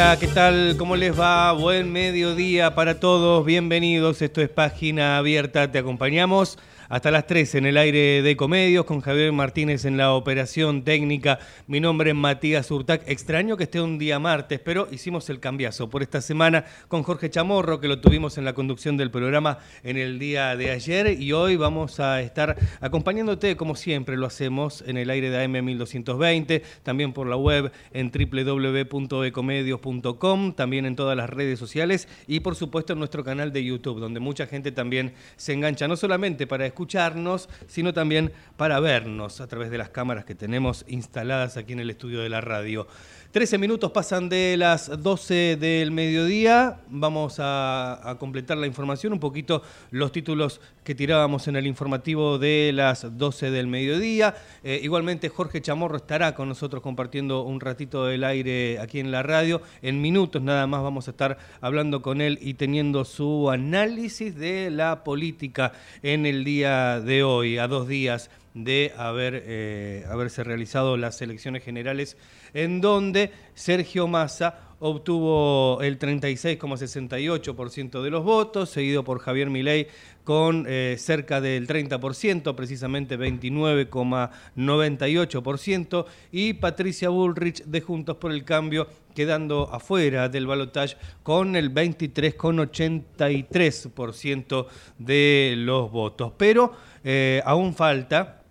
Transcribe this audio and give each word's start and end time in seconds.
Hola, 0.00 0.16
¿qué 0.16 0.28
tal? 0.28 0.76
¿Cómo 0.78 0.94
les 0.94 1.18
va? 1.18 1.50
Buen 1.50 1.90
mediodía 1.90 2.76
para 2.76 3.00
todos. 3.00 3.44
Bienvenidos. 3.44 4.22
Esto 4.22 4.40
es 4.40 4.48
Página 4.48 5.18
Abierta. 5.18 5.72
Te 5.72 5.78
acompañamos 5.80 6.56
hasta 6.88 7.10
las 7.10 7.26
3 7.26 7.56
en 7.56 7.66
el 7.66 7.76
aire 7.76 8.22
de 8.22 8.36
Comedios 8.36 8.86
con 8.86 9.00
Javier 9.00 9.32
Martínez 9.32 9.84
en 9.84 9.98
la 9.98 10.14
operación 10.14 10.84
técnica. 10.84 11.38
Mi 11.66 11.80
nombre 11.80 12.10
es 12.10 12.16
Matías 12.16 12.70
Urtac. 12.70 13.02
Extraño 13.06 13.58
que 13.58 13.64
esté 13.64 13.80
un 13.80 13.98
día 13.98 14.18
martes, 14.18 14.58
pero 14.60 14.88
hicimos 14.90 15.28
el 15.28 15.38
cambiazo 15.38 15.90
por 15.90 16.00
esta 16.02 16.22
semana 16.22 16.64
con 16.88 17.02
Jorge 17.02 17.28
Chamorro, 17.28 17.78
que 17.80 17.88
lo 17.88 18.00
tuvimos 18.00 18.38
en 18.38 18.46
la 18.46 18.54
conducción 18.54 18.96
del 18.96 19.10
programa 19.10 19.58
en 19.82 19.98
el 19.98 20.18
día 20.18 20.56
de 20.56 20.70
ayer 20.70 21.20
y 21.20 21.32
hoy 21.32 21.56
vamos 21.56 22.00
a 22.00 22.22
estar 22.22 22.56
acompañándote 22.80 23.54
como 23.56 23.76
siempre 23.76 24.16
lo 24.16 24.24
hacemos 24.26 24.82
en 24.86 24.96
el 24.96 25.10
aire 25.10 25.28
de 25.28 25.44
AM 25.44 25.62
1220, 25.62 26.62
también 26.82 27.12
por 27.12 27.26
la 27.26 27.36
web 27.36 27.70
en 27.92 28.10
www.ecomedios.com, 28.10 30.52
también 30.54 30.86
en 30.86 30.96
todas 30.96 31.14
las 31.16 31.28
redes 31.28 31.58
sociales 31.58 32.08
y 32.26 32.40
por 32.40 32.56
supuesto 32.56 32.94
en 32.94 32.98
nuestro 32.98 33.22
canal 33.24 33.52
de 33.52 33.62
YouTube, 33.62 34.00
donde 34.00 34.20
mucha 34.20 34.46
gente 34.46 34.72
también 34.72 35.12
se 35.36 35.52
engancha 35.52 35.86
no 35.86 35.96
solamente 35.96 36.46
para 36.46 36.64
escuchar 36.64 36.77
escucharnos, 36.78 37.48
sino 37.66 37.92
también 37.92 38.30
para 38.56 38.78
vernos 38.78 39.40
a 39.40 39.48
través 39.48 39.68
de 39.72 39.78
las 39.78 39.88
cámaras 39.88 40.24
que 40.24 40.36
tenemos 40.36 40.84
instaladas 40.86 41.56
aquí 41.56 41.72
en 41.72 41.80
el 41.80 41.90
estudio 41.90 42.20
de 42.20 42.28
la 42.28 42.40
radio. 42.40 42.86
13 43.30 43.58
minutos 43.58 43.92
pasan 43.92 44.30
de 44.30 44.56
las 44.56 45.02
12 45.02 45.58
del 45.60 45.90
mediodía. 45.90 46.80
Vamos 46.88 47.36
a, 47.38 48.16
completar 48.18 48.56
la 48.56 48.66
información, 48.66 49.12
un 49.12 49.20
poquito 49.20 49.60
los 49.90 50.12
títulos 50.12 50.62
que 50.82 50.94
tirábamos 50.94 51.46
en 51.46 51.56
el 51.56 51.66
informativo 51.66 52.38
de 52.38 52.70
las 52.72 53.18
12 53.18 53.50
del 53.50 53.66
mediodía. 53.66 54.34
Eh, 54.64 54.80
igualmente 54.82 55.28
Jorge 55.28 55.60
Chamorro 55.60 55.98
estará 55.98 56.34
con 56.34 56.48
nosotros 56.48 56.82
compartiendo 56.82 57.42
un 57.42 57.60
ratito 57.60 58.06
del 58.06 58.24
aire 58.24 58.78
aquí 58.78 58.98
en 58.98 59.10
la 59.10 59.22
radio. 59.22 59.60
En 59.82 60.00
minutos 60.00 60.40
nada 60.40 60.66
más 60.66 60.82
vamos 60.82 61.06
a 61.06 61.10
estar 61.10 61.36
hablando 61.60 62.00
con 62.00 62.22
él 62.22 62.38
y 62.40 62.54
teniendo 62.54 63.04
su 63.04 63.50
análisis 63.50 64.36
de 64.36 64.70
la 64.70 65.04
política 65.04 65.72
en 66.02 66.24
el 66.24 66.44
día 66.44 66.98
de 67.00 67.24
hoy, 67.24 67.58
a 67.58 67.68
dos 67.68 67.88
días 67.88 68.30
de 68.54 68.92
haber, 68.96 69.42
eh, 69.46 70.04
haberse 70.10 70.44
realizado 70.44 70.96
las 70.96 71.20
elecciones 71.22 71.62
generales 71.62 72.16
en 72.54 72.80
donde 72.80 73.30
Sergio 73.54 74.08
Massa 74.08 74.68
obtuvo 74.80 75.82
el 75.82 75.98
36,68% 75.98 78.00
de 78.02 78.10
los 78.10 78.24
votos, 78.24 78.70
seguido 78.70 79.04
por 79.04 79.18
Javier 79.18 79.50
Milei 79.50 79.88
con 80.24 80.64
eh, 80.68 80.96
cerca 80.98 81.40
del 81.40 81.66
30%, 81.66 82.54
precisamente 82.54 83.18
29,98%, 83.18 86.04
y 86.30 86.52
Patricia 86.54 87.08
Bullrich 87.08 87.64
de 87.64 87.80
Juntos 87.80 88.18
por 88.18 88.30
el 88.32 88.44
Cambio 88.44 88.86
quedando 89.14 89.70
afuera 89.72 90.28
del 90.28 90.46
balotaje 90.46 90.96
con 91.24 91.56
el 91.56 91.74
23,83% 91.74 94.66
de 94.98 95.54
los 95.56 95.90
votos. 95.90 96.32
Pero 96.36 96.74
eh, 97.10 97.40
aún 97.46 97.74
falta 97.74 98.42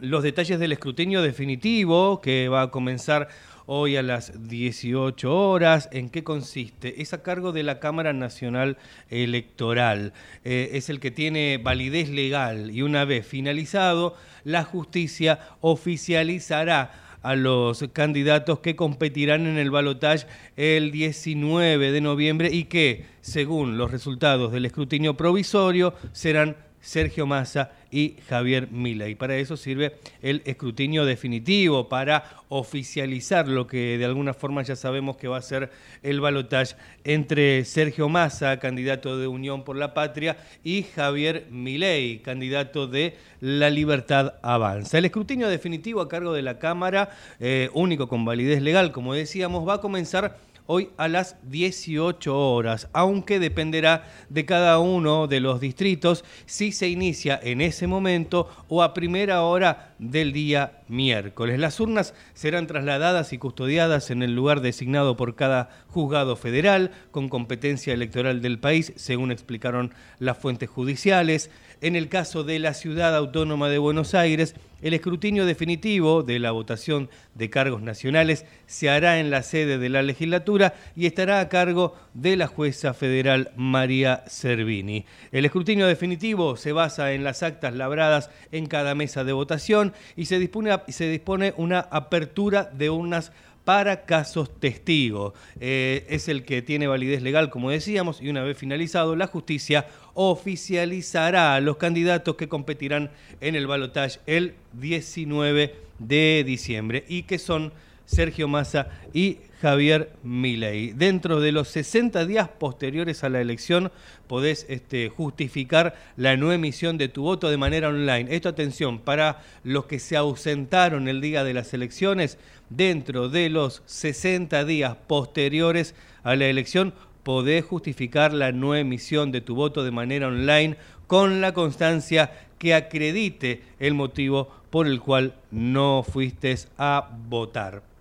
los 0.00 0.24
detalles 0.24 0.58
del 0.58 0.72
escrutinio 0.72 1.22
definitivo 1.22 2.20
que 2.20 2.48
va 2.48 2.62
a 2.62 2.70
comenzar 2.72 3.28
hoy 3.66 3.94
a 3.96 4.02
las 4.02 4.48
18 4.48 5.32
horas. 5.32 5.88
¿En 5.92 6.10
qué 6.10 6.24
consiste? 6.24 7.00
Es 7.00 7.12
a 7.12 7.22
cargo 7.22 7.52
de 7.52 7.62
la 7.62 7.78
Cámara 7.78 8.12
Nacional 8.12 8.78
Electoral. 9.10 10.12
Eh, 10.42 10.70
es 10.72 10.90
el 10.90 10.98
que 10.98 11.12
tiene 11.12 11.60
validez 11.62 12.08
legal 12.08 12.72
y 12.72 12.82
una 12.82 13.04
vez 13.04 13.28
finalizado, 13.28 14.16
la 14.42 14.64
justicia 14.64 15.38
oficializará 15.60 17.18
a 17.22 17.36
los 17.36 17.84
candidatos 17.92 18.58
que 18.58 18.74
competirán 18.74 19.46
en 19.46 19.56
el 19.56 19.70
balotaje 19.70 20.26
el 20.56 20.90
19 20.90 21.92
de 21.92 22.00
noviembre 22.00 22.50
y 22.52 22.64
que, 22.64 23.06
según 23.20 23.78
los 23.78 23.92
resultados 23.92 24.50
del 24.50 24.66
escrutinio 24.66 25.16
provisorio, 25.16 25.94
serán 26.10 26.56
Sergio 26.84 27.26
Massa 27.26 27.72
y 27.90 28.16
Javier 28.28 28.68
Y 28.72 29.14
Para 29.14 29.36
eso 29.36 29.56
sirve 29.56 29.96
el 30.20 30.42
escrutinio 30.44 31.06
definitivo, 31.06 31.88
para 31.88 32.42
oficializar 32.48 33.48
lo 33.48 33.66
que 33.66 33.96
de 33.96 34.04
alguna 34.04 34.34
forma 34.34 34.62
ya 34.62 34.76
sabemos 34.76 35.16
que 35.16 35.28
va 35.28 35.38
a 35.38 35.42
ser 35.42 35.70
el 36.02 36.20
balotaje 36.20 36.76
entre 37.04 37.64
Sergio 37.64 38.08
Massa, 38.08 38.58
candidato 38.58 39.16
de 39.16 39.26
Unión 39.26 39.64
por 39.64 39.76
la 39.76 39.94
Patria, 39.94 40.36
y 40.62 40.82
Javier 40.82 41.46
Milei, 41.50 42.18
candidato 42.18 42.86
de 42.86 43.16
La 43.40 43.70
Libertad 43.70 44.34
Avanza. 44.42 44.98
El 44.98 45.06
escrutinio 45.06 45.48
definitivo 45.48 46.02
a 46.02 46.08
cargo 46.08 46.34
de 46.34 46.42
la 46.42 46.58
Cámara, 46.58 47.10
eh, 47.40 47.70
único 47.72 48.08
con 48.08 48.26
validez 48.26 48.60
legal, 48.60 48.92
como 48.92 49.14
decíamos, 49.14 49.66
va 49.66 49.74
a 49.74 49.80
comenzar 49.80 50.36
hoy 50.66 50.90
a 50.96 51.08
las 51.08 51.36
18 51.50 52.36
horas, 52.36 52.88
aunque 52.92 53.38
dependerá 53.38 54.10
de 54.28 54.44
cada 54.44 54.78
uno 54.78 55.26
de 55.26 55.40
los 55.40 55.60
distritos 55.60 56.24
si 56.46 56.72
se 56.72 56.88
inicia 56.88 57.38
en 57.42 57.60
ese 57.60 57.86
momento 57.86 58.48
o 58.68 58.82
a 58.82 58.94
primera 58.94 59.42
hora 59.42 59.94
del 59.98 60.32
día 60.32 60.80
miércoles. 60.88 61.58
Las 61.58 61.80
urnas 61.80 62.14
serán 62.34 62.66
trasladadas 62.66 63.32
y 63.32 63.38
custodiadas 63.38 64.10
en 64.10 64.22
el 64.22 64.34
lugar 64.34 64.60
designado 64.60 65.16
por 65.16 65.34
cada 65.34 65.70
juzgado 65.88 66.36
federal 66.36 66.92
con 67.10 67.28
competencia 67.28 67.92
electoral 67.92 68.40
del 68.40 68.58
país, 68.58 68.92
según 68.96 69.30
explicaron 69.32 69.92
las 70.18 70.38
fuentes 70.38 70.70
judiciales. 70.70 71.50
En 71.80 71.96
el 71.96 72.08
caso 72.08 72.44
de 72.44 72.58
la 72.58 72.74
Ciudad 72.74 73.14
Autónoma 73.14 73.68
de 73.68 73.78
Buenos 73.78 74.14
Aires, 74.14 74.54
el 74.82 74.94
escrutinio 74.94 75.46
definitivo 75.46 76.22
de 76.22 76.38
la 76.38 76.50
votación 76.50 77.08
de 77.34 77.50
cargos 77.50 77.82
nacionales 77.82 78.44
se 78.66 78.90
hará 78.90 79.18
en 79.18 79.30
la 79.30 79.42
sede 79.42 79.78
de 79.78 79.88
la 79.88 80.02
legislatura 80.02 80.74
y 80.94 81.06
estará 81.06 81.40
a 81.40 81.48
cargo 81.48 81.96
de 82.14 82.36
la 82.36 82.46
jueza 82.46 82.94
federal 82.94 83.52
María 83.56 84.24
Cervini. 84.28 85.04
El 85.32 85.44
escrutinio 85.44 85.86
definitivo 85.86 86.56
se 86.56 86.72
basa 86.72 87.12
en 87.12 87.24
las 87.24 87.42
actas 87.42 87.74
labradas 87.74 88.30
en 88.52 88.66
cada 88.66 88.94
mesa 88.94 89.24
de 89.24 89.32
votación 89.32 89.92
y 90.16 90.26
se 90.26 90.38
dispone, 90.38 90.78
se 90.88 91.08
dispone 91.08 91.54
una 91.56 91.80
apertura 91.80 92.64
de 92.72 92.90
unas 92.90 93.32
para 93.64 94.04
casos 94.04 94.60
testigos. 94.60 95.32
Eh, 95.60 96.06
es 96.08 96.28
el 96.28 96.44
que 96.44 96.62
tiene 96.62 96.86
validez 96.86 97.22
legal, 97.22 97.50
como 97.50 97.70
decíamos, 97.70 98.20
y 98.20 98.28
una 98.28 98.42
vez 98.42 98.56
finalizado, 98.56 99.16
la 99.16 99.26
justicia 99.26 99.86
oficializará 100.14 101.54
a 101.54 101.60
los 101.60 101.76
candidatos 101.76 102.36
que 102.36 102.48
competirán 102.48 103.10
en 103.40 103.54
el 103.54 103.66
balotaje 103.66 104.20
el 104.26 104.54
19 104.74 105.74
de 105.98 106.44
diciembre 106.46 107.04
y 107.08 107.22
que 107.22 107.38
son 107.38 107.72
Sergio 108.06 108.48
Massa 108.48 108.88
y 109.12 109.38
Javier 109.62 110.12
Milei. 110.22 110.92
Dentro 110.92 111.40
de 111.40 111.52
los 111.52 111.68
60 111.68 112.26
días 112.26 112.48
posteriores 112.48 113.24
a 113.24 113.30
la 113.30 113.40
elección 113.40 113.90
podés 114.26 114.66
este, 114.68 115.08
justificar 115.08 115.94
la 116.16 116.36
no 116.36 116.52
emisión 116.52 116.98
de 116.98 117.08
tu 117.08 117.22
voto 117.22 117.48
de 117.48 117.56
manera 117.56 117.88
online. 117.88 118.34
Esto, 118.34 118.50
atención, 118.50 118.98
para 118.98 119.42
los 119.62 119.86
que 119.86 119.98
se 119.98 120.16
ausentaron 120.16 121.08
el 121.08 121.20
día 121.20 121.44
de 121.44 121.54
las 121.54 121.72
elecciones, 121.72 122.38
dentro 122.70 123.28
de 123.28 123.50
los 123.50 123.82
60 123.86 124.64
días 124.64 124.96
posteriores 125.06 125.94
a 126.22 126.36
la 126.36 126.46
elección 126.46 126.94
podés 127.22 127.64
justificar 127.64 128.32
la 128.32 128.52
no 128.52 128.74
emisión 128.74 129.32
de 129.32 129.40
tu 129.40 129.54
voto 129.54 129.82
de 129.82 129.90
manera 129.90 130.28
online 130.28 130.76
con 131.06 131.40
la 131.40 131.52
constancia 131.52 132.32
que 132.58 132.74
acredite 132.74 133.62
el 133.78 133.94
motivo 133.94 134.48
por 134.70 134.86
el 134.86 135.00
cual 135.00 135.34
no 135.50 136.02
fuiste 136.02 136.56
a 136.78 137.10
votar. 137.28 137.93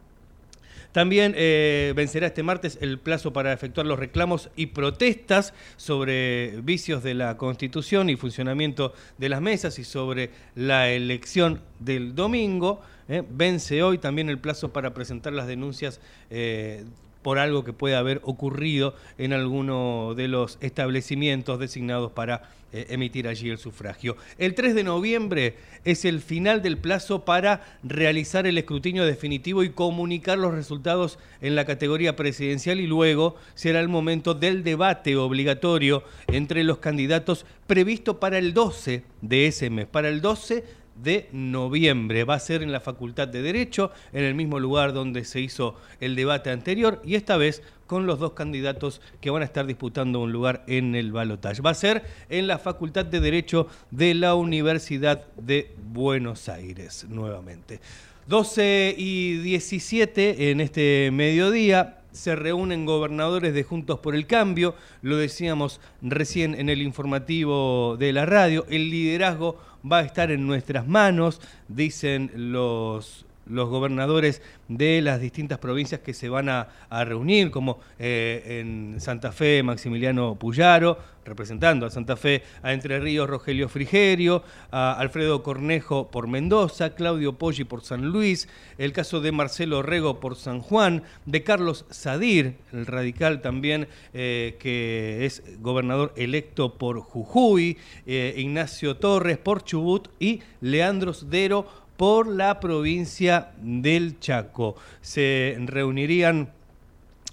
También 0.94 1.34
eh, 1.36 1.92
vencerá 1.96 2.28
este 2.28 2.44
martes 2.44 2.78
el 2.80 3.00
plazo 3.00 3.34
para 3.34 3.52
efectuar 3.52 3.88
los 3.88 3.98
reclamos 3.98 4.52
y 4.56 4.68
protestas 4.68 5.54
sobre 5.76 6.62
vicios 6.62 7.02
de 7.04 7.16
la 7.16 7.36
Constitución 7.36 8.12
y 8.12 8.16
funcionamiento 8.16 8.94
de 9.18 9.30
las 9.30 9.42
mesas 9.42 9.80
y 9.80 9.84
sobre 9.84 10.30
la 10.56 10.90
elección 10.92 11.62
del 11.80 12.14
domingo. 12.14 12.82
Eh. 13.10 13.24
Vence 13.28 13.82
hoy 13.82 13.98
también 13.98 14.30
el 14.30 14.38
plazo 14.38 14.72
para 14.72 14.94
presentar 14.94 15.34
las 15.34 15.48
denuncias 15.48 16.00
eh, 16.30 16.86
por 17.24 17.40
algo 17.40 17.64
que 17.64 17.74
pueda 17.74 18.00
haber 18.00 18.22
ocurrido 18.24 18.94
en 19.18 19.34
alguno 19.34 20.14
de 20.16 20.28
los 20.28 20.58
establecimientos 20.62 21.60
designados 21.60 22.12
para 22.12 22.52
eh, 22.76 22.88
emitir 22.90 23.28
allí 23.28 23.52
el 23.52 23.60
sufragio. 23.60 24.18
El 24.40 24.56
3 24.56 24.74
de 24.74 24.84
noviembre 24.84 25.56
es 25.86 26.06
el 26.06 26.22
final 26.22 26.64
del 26.64 26.80
plazo 26.80 27.24
para 27.24 27.78
realizar 27.84 28.48
el 28.48 28.58
escrutinio 28.58 29.06
definitivo 29.06 29.64
y 29.64 29.70
comunicar 29.70 30.40
los 30.40 30.56
resultados 30.56 31.20
en 31.42 31.56
la 31.56 31.66
categoría 31.66 32.16
presidencial 32.16 32.80
y 32.80 32.88
luego 32.88 33.36
será 33.54 33.80
el 33.80 33.90
momento 33.90 34.34
del 34.34 34.64
debate 34.64 35.16
obligatorio 35.16 36.04
entre 36.28 36.64
los 36.64 36.80
candidatos 36.80 37.46
previsto 37.68 38.20
para 38.20 38.40
el 38.40 38.56
12 38.56 39.04
de 39.22 39.48
ese 39.48 39.70
mes, 39.70 39.86
para 39.86 40.10
el 40.10 40.22
12 40.22 40.64
de 40.96 41.30
noviembre. 41.32 42.24
Va 42.24 42.36
a 42.36 42.40
ser 42.40 42.64
en 42.64 42.72
la 42.72 42.80
Facultad 42.80 43.28
de 43.28 43.42
Derecho, 43.42 43.92
en 44.12 44.24
el 44.24 44.36
mismo 44.36 44.60
lugar 44.60 44.94
donde 44.94 45.26
se 45.26 45.40
hizo 45.40 45.76
el 46.00 46.16
debate 46.16 46.52
anterior 46.52 47.02
y 47.04 47.16
esta 47.16 47.38
vez 47.38 47.62
con 47.88 48.06
los 48.06 48.20
dos 48.20 48.34
candidatos 48.34 49.02
que 49.22 49.30
van 49.30 49.42
a 49.42 49.46
estar 49.46 49.66
disputando 49.66 50.20
un 50.20 50.32
lugar 50.32 50.64
en 50.68 50.96
el 50.96 51.12
balotaje. 51.12 51.62
Va 51.62 51.72
a 51.72 51.76
ser 51.76 52.04
en 52.30 52.48
la 52.48 52.58
Facultad 52.58 53.06
de 53.06 53.20
Derecho 53.20 53.68
de 53.92 54.14
la 54.14 54.36
Universidad 54.36 55.26
de 55.36 55.72
Buenos 55.92 56.50
Aires, 56.50 57.06
nuevamente. 57.10 57.80
12 58.28 58.96
y 58.98 59.38
17 59.38 60.52
en 60.52 60.62
este 60.62 61.12
mediodía 61.12 62.00
se 62.14 62.36
reúnen 62.36 62.86
gobernadores 62.86 63.54
de 63.54 63.64
Juntos 63.64 64.00
por 64.00 64.16
el 64.16 64.28
Cambio, 64.28 64.76
lo 65.02 65.18
decíamos 65.18 65.82
recién 66.02 66.56
en 66.56 66.70
el 66.70 66.82
informativo 66.82 67.98
de 67.98 68.14
la 68.14 68.26
radio, 68.26 68.66
el 68.70 68.90
liderazgo 68.90 69.58
va 69.90 70.00
a 70.00 70.04
estar 70.04 70.32
en 70.32 70.48
nuestras 70.48 70.88
manos, 70.88 71.42
dicen 71.68 72.32
los 72.36 73.26
los 73.46 73.70
gobernadores 73.70 74.42
de 74.68 75.02
las 75.02 75.20
distintas 75.20 75.60
provincias 75.60 76.02
que 76.02 76.14
se 76.14 76.30
van 76.30 76.50
a, 76.50 76.68
reunir, 76.90 77.52
como 77.52 77.80
eh, 78.00 78.60
en 78.62 79.00
Santa 79.00 79.32
Fe 79.32 79.64
Maximiliano 79.64 80.36
Puyaro, 80.36 80.98
representando 81.26 81.86
a 81.86 81.90
Santa 81.90 82.16
Fe, 82.16 82.44
a 82.62 82.74
Entre 82.74 83.00
Ríos 83.00 83.30
Rogelio 83.30 83.70
Frigerio, 83.70 84.44
a 84.72 84.94
Alfredo 84.94 85.44
Cornejo 85.44 86.12
por 86.12 86.28
Mendoza, 86.28 86.96
Claudio 86.96 87.34
Poggi 87.38 87.64
por 87.64 87.84
San 87.84 88.08
Luis, 88.08 88.48
el 88.78 88.94
caso 88.94 89.22
de 89.22 89.32
Marcelo 89.32 89.82
Rego 89.82 90.20
por 90.20 90.36
San 90.36 90.60
Juan, 90.60 91.04
de 91.26 91.44
Carlos 91.44 91.86
Sadir, 91.90 92.56
el 92.72 92.86
radical 92.86 93.42
también, 93.42 93.88
eh, 94.14 94.58
que 94.60 95.26
es 95.26 95.44
gobernador 95.60 96.14
electo 96.16 96.78
por 96.78 97.00
Jujuy, 97.02 97.78
eh, 98.06 98.34
Ignacio 98.38 98.98
Torres 98.98 99.38
por 99.38 99.64
Chubut 99.64 100.10
y 100.20 100.42
Leandro 100.62 101.14
Sdero 101.14 101.83
por 101.98 102.28
la 102.28 102.60
provincia 102.60 103.52
del 103.62 104.20
Chaco. 104.20 104.76
Se 105.02 105.58
reunirían 105.60 106.50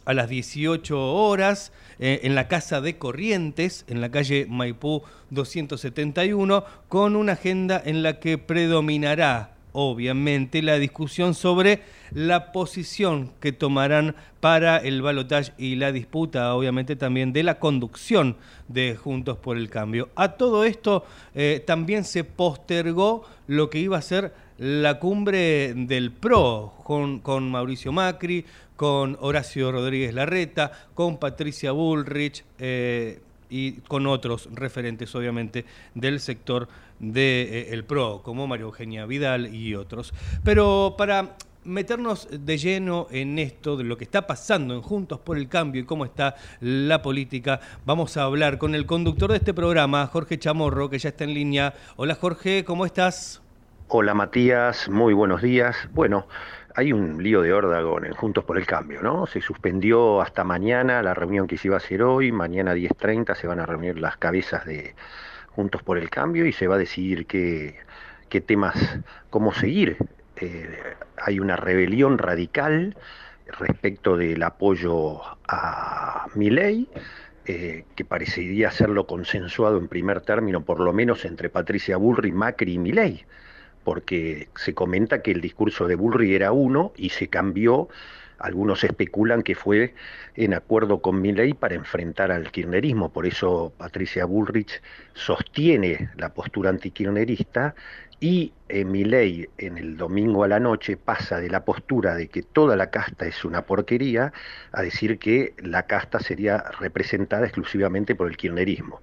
a 0.04 0.14
las 0.14 0.28
18 0.28 1.14
horas 1.14 1.72
eh, 1.98 2.20
en 2.24 2.34
la 2.34 2.48
Casa 2.48 2.80
de 2.80 2.96
Corrientes, 2.96 3.84
en 3.88 4.00
la 4.00 4.10
calle 4.10 4.46
Maipú 4.48 5.02
271, 5.30 6.64
con 6.88 7.16
una 7.16 7.32
agenda 7.32 7.80
en 7.84 8.02
la 8.02 8.18
que 8.18 8.38
predominará 8.38 9.54
obviamente 9.72 10.62
la 10.62 10.78
discusión 10.78 11.34
sobre 11.34 11.82
la 12.12 12.52
posición 12.52 13.30
que 13.40 13.52
tomarán 13.52 14.16
para 14.40 14.78
el 14.78 15.02
balotaje 15.02 15.52
y 15.58 15.76
la 15.76 15.92
disputa, 15.92 16.54
obviamente 16.54 16.96
también 16.96 17.32
de 17.32 17.42
la 17.42 17.58
conducción 17.58 18.36
de 18.68 18.96
Juntos 18.96 19.38
por 19.38 19.56
el 19.56 19.70
Cambio. 19.70 20.08
A 20.16 20.32
todo 20.32 20.64
esto 20.64 21.04
eh, 21.34 21.62
también 21.66 22.04
se 22.04 22.24
postergó 22.24 23.24
lo 23.46 23.70
que 23.70 23.78
iba 23.78 23.98
a 23.98 24.02
ser 24.02 24.32
la 24.60 24.98
cumbre 24.98 25.72
del 25.74 26.12
PRO 26.12 26.74
con, 26.84 27.20
con 27.20 27.50
Mauricio 27.50 27.92
Macri, 27.92 28.44
con 28.76 29.16
Horacio 29.20 29.72
Rodríguez 29.72 30.12
Larreta, 30.12 30.70
con 30.92 31.16
Patricia 31.16 31.72
Bullrich 31.72 32.44
eh, 32.58 33.22
y 33.48 33.72
con 33.80 34.06
otros 34.06 34.50
referentes, 34.52 35.14
obviamente, 35.14 35.64
del 35.94 36.20
sector 36.20 36.68
del 36.98 37.14
de, 37.14 37.68
eh, 37.72 37.82
PRO, 37.84 38.20
como 38.22 38.46
María 38.46 38.64
Eugenia 38.64 39.06
Vidal 39.06 39.54
y 39.54 39.74
otros. 39.74 40.12
Pero 40.44 40.94
para 40.98 41.38
meternos 41.64 42.28
de 42.30 42.58
lleno 42.58 43.06
en 43.10 43.38
esto, 43.38 43.78
de 43.78 43.84
lo 43.84 43.96
que 43.96 44.04
está 44.04 44.26
pasando 44.26 44.74
en 44.74 44.82
Juntos 44.82 45.20
por 45.20 45.38
el 45.38 45.48
Cambio 45.48 45.80
y 45.80 45.86
cómo 45.86 46.04
está 46.04 46.36
la 46.60 47.00
política, 47.00 47.60
vamos 47.86 48.18
a 48.18 48.24
hablar 48.24 48.58
con 48.58 48.74
el 48.74 48.84
conductor 48.84 49.30
de 49.30 49.38
este 49.38 49.54
programa, 49.54 50.06
Jorge 50.06 50.38
Chamorro, 50.38 50.90
que 50.90 50.98
ya 50.98 51.08
está 51.08 51.24
en 51.24 51.32
línea. 51.32 51.72
Hola 51.96 52.14
Jorge, 52.14 52.62
¿cómo 52.62 52.84
estás? 52.84 53.40
Hola 53.92 54.14
Matías, 54.14 54.88
muy 54.88 55.12
buenos 55.14 55.42
días. 55.42 55.76
Bueno, 55.92 56.28
hay 56.76 56.92
un 56.92 57.20
lío 57.20 57.42
de 57.42 57.52
órdago 57.52 58.00
en 58.04 58.12
Juntos 58.12 58.44
por 58.44 58.56
el 58.56 58.64
Cambio, 58.64 59.02
¿no? 59.02 59.26
Se 59.26 59.40
suspendió 59.40 60.20
hasta 60.20 60.44
mañana 60.44 61.02
la 61.02 61.12
reunión 61.12 61.48
que 61.48 61.58
se 61.58 61.66
iba 61.66 61.74
a 61.74 61.78
hacer 61.78 62.04
hoy, 62.04 62.30
mañana 62.30 62.72
10.30 62.76 63.34
se 63.34 63.48
van 63.48 63.58
a 63.58 63.66
reunir 63.66 63.98
las 63.98 64.16
cabezas 64.16 64.64
de 64.64 64.94
Juntos 65.48 65.82
por 65.82 65.98
el 65.98 66.08
Cambio 66.08 66.46
y 66.46 66.52
se 66.52 66.68
va 66.68 66.76
a 66.76 66.78
decidir 66.78 67.26
qué, 67.26 67.80
qué 68.28 68.40
temas, 68.40 68.76
cómo 69.28 69.52
seguir. 69.52 69.96
Eh, 70.36 70.94
hay 71.16 71.40
una 71.40 71.56
rebelión 71.56 72.18
radical 72.18 72.96
respecto 73.58 74.16
del 74.16 74.40
apoyo 74.44 75.20
a 75.48 76.26
mi 76.36 76.48
ley. 76.48 76.88
Eh, 77.46 77.86
que 77.96 78.04
parecería 78.04 78.70
serlo 78.70 79.08
consensuado 79.08 79.78
en 79.78 79.88
primer 79.88 80.20
término, 80.20 80.60
por 80.60 80.78
lo 80.78 80.92
menos 80.92 81.24
entre 81.24 81.48
Patricia 81.48 81.96
Bullrich, 81.96 82.34
Macri 82.34 82.74
y 82.74 82.78
Milei 82.78 83.26
porque 83.84 84.48
se 84.56 84.74
comenta 84.74 85.22
que 85.22 85.30
el 85.32 85.40
discurso 85.40 85.86
de 85.86 85.94
Bullrich 85.94 86.32
era 86.32 86.52
uno 86.52 86.92
y 86.96 87.10
se 87.10 87.28
cambió, 87.28 87.88
algunos 88.38 88.84
especulan 88.84 89.42
que 89.42 89.54
fue 89.54 89.94
en 90.34 90.54
acuerdo 90.54 91.00
con 91.00 91.20
Milley 91.20 91.54
para 91.54 91.74
enfrentar 91.74 92.32
al 92.32 92.50
kirchnerismo, 92.50 93.12
por 93.12 93.26
eso 93.26 93.72
Patricia 93.76 94.24
Bullrich 94.24 94.80
sostiene 95.14 96.10
la 96.16 96.32
postura 96.32 96.70
antikirchnerista 96.70 97.74
y 98.20 98.52
eh, 98.68 99.48
en 99.58 99.78
el 99.78 99.96
domingo 99.96 100.44
a 100.44 100.48
la 100.48 100.60
noche 100.60 100.96
pasa 100.96 101.40
de 101.40 101.48
la 101.48 101.64
postura 101.64 102.14
de 102.14 102.28
que 102.28 102.42
toda 102.42 102.76
la 102.76 102.90
casta 102.90 103.26
es 103.26 103.44
una 103.44 103.62
porquería 103.62 104.32
a 104.72 104.82
decir 104.82 105.18
que 105.18 105.54
la 105.58 105.84
casta 105.84 106.20
sería 106.20 106.58
representada 106.78 107.46
exclusivamente 107.46 108.14
por 108.14 108.28
el 108.28 108.36
kirchnerismo. 108.36 109.00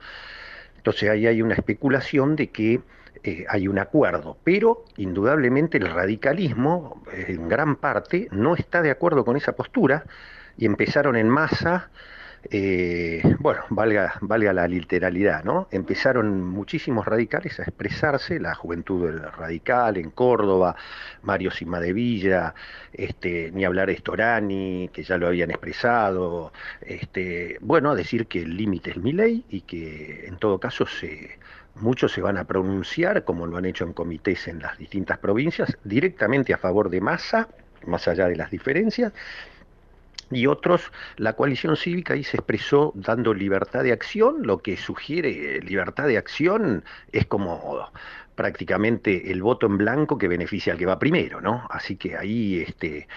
Entonces 0.77 1.09
ahí 1.09 1.27
hay 1.27 1.41
una 1.41 1.55
especulación 1.55 2.35
de 2.35 2.47
que 2.47 2.81
eh, 3.23 3.45
hay 3.49 3.67
un 3.67 3.79
acuerdo, 3.79 4.37
pero 4.43 4.85
indudablemente 4.97 5.77
el 5.77 5.89
radicalismo 5.89 7.03
eh, 7.11 7.25
en 7.29 7.47
gran 7.47 7.75
parte 7.75 8.27
no 8.31 8.55
está 8.55 8.81
de 8.81 8.91
acuerdo 8.91 9.25
con 9.25 9.37
esa 9.37 9.53
postura 9.53 10.05
y 10.57 10.65
empezaron 10.65 11.15
en 11.15 11.29
masa, 11.29 11.89
eh, 12.49 13.21
bueno, 13.39 13.61
valga, 13.69 14.19
la 14.53 14.67
literalidad, 14.67 15.43
¿no? 15.43 15.67
Empezaron 15.71 16.43
muchísimos 16.43 17.05
radicales 17.05 17.59
a 17.59 17.63
expresarse, 17.63 18.39
la 18.39 18.55
juventud 18.55 19.09
radical 19.37 19.97
en 19.97 20.11
Córdoba, 20.11 20.75
Mario 21.23 21.51
Simadevilla, 21.51 22.53
este, 22.93 23.51
ni 23.51 23.65
hablar 23.65 23.87
de 23.87 23.97
Storani, 23.97 24.89
que 24.93 25.03
ya 25.03 25.17
lo 25.17 25.27
habían 25.27 25.51
expresado, 25.51 26.53
este, 26.81 27.57
bueno, 27.61 27.91
a 27.91 27.95
decir 27.95 28.27
que 28.27 28.41
el 28.41 28.55
límite 28.57 28.91
es 28.91 28.97
mi 28.97 29.13
ley 29.13 29.45
y 29.49 29.61
que 29.61 30.25
en 30.27 30.37
todo 30.37 30.59
caso 30.59 30.85
se 30.85 31.37
Muchos 31.79 32.11
se 32.11 32.21
van 32.21 32.37
a 32.37 32.45
pronunciar, 32.45 33.23
como 33.23 33.45
lo 33.45 33.57
han 33.57 33.65
hecho 33.65 33.83
en 33.83 33.93
comités 33.93 34.47
en 34.47 34.59
las 34.59 34.77
distintas 34.77 35.19
provincias, 35.19 35.77
directamente 35.83 36.53
a 36.53 36.57
favor 36.57 36.89
de 36.89 37.01
Massa, 37.01 37.47
más 37.85 38.07
allá 38.07 38.27
de 38.27 38.35
las 38.35 38.51
diferencias, 38.51 39.13
y 40.29 40.47
otros, 40.47 40.91
la 41.15 41.33
coalición 41.33 41.77
cívica 41.77 42.13
ahí 42.13 42.23
se 42.23 42.37
expresó 42.37 42.91
dando 42.95 43.33
libertad 43.33 43.83
de 43.83 43.93
acción, 43.93 44.45
lo 44.45 44.57
que 44.57 44.75
sugiere 44.75 45.61
libertad 45.61 46.07
de 46.07 46.17
acción 46.17 46.83
es 47.11 47.25
como 47.25 47.89
prácticamente 48.37 49.31
el 49.31 49.41
voto 49.41 49.65
en 49.65 49.79
blanco 49.79 50.17
que 50.19 50.27
beneficia 50.27 50.71
al 50.71 50.79
que 50.79 50.85
va 50.85 50.99
primero, 50.99 51.41
¿no? 51.41 51.67
Así 51.71 51.97
que 51.97 52.15
ahí 52.15 52.61
este, 52.61 53.07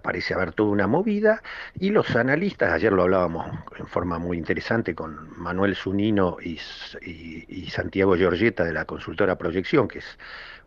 parece 0.00 0.32
haber 0.32 0.52
toda 0.52 0.70
una 0.70 0.86
movida 0.86 1.42
y 1.74 1.90
los 1.90 2.14
analistas, 2.14 2.72
ayer 2.72 2.92
lo 2.92 3.02
hablábamos 3.02 3.50
en 3.76 3.88
forma 3.88 4.18
muy 4.20 4.38
interesante 4.38 4.94
con 4.94 5.36
Manuel 5.36 5.74
Zunino 5.74 6.36
y, 6.40 6.56
Santiago 7.68 8.16
Giorgetta 8.16 8.64
de 8.64 8.72
la 8.72 8.84
consultora 8.84 9.36
Proyección, 9.36 9.88
que 9.88 9.98
es 9.98 10.18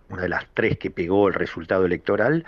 una 0.09 0.23
de 0.23 0.29
las 0.29 0.47
tres 0.53 0.77
que 0.77 0.91
pegó 0.91 1.29
el 1.29 1.33
resultado 1.33 1.85
electoral, 1.85 2.45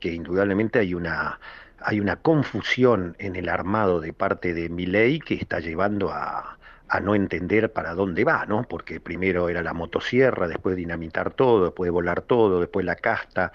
que 0.00 0.12
indudablemente 0.12 0.80
hay 0.80 0.94
una 0.94 1.38
hay 1.80 2.00
una 2.00 2.16
confusión 2.16 3.14
en 3.20 3.36
el 3.36 3.48
armado 3.48 4.00
de 4.00 4.12
parte 4.12 4.52
de 4.52 4.68
Milei 4.68 5.20
que 5.20 5.34
está 5.34 5.60
llevando 5.60 6.10
a, 6.10 6.57
a 6.88 7.00
no 7.00 7.14
entender 7.14 7.72
para 7.72 7.94
dónde 7.94 8.24
va, 8.24 8.46
¿no? 8.46 8.64
Porque 8.64 9.00
primero 9.00 9.48
era 9.48 9.62
la 9.62 9.74
motosierra, 9.74 10.48
después 10.48 10.76
dinamitar 10.76 11.32
todo, 11.32 11.66
después 11.66 11.90
volar 11.90 12.22
todo, 12.22 12.60
después 12.60 12.84
la 12.86 12.96
casta, 12.96 13.52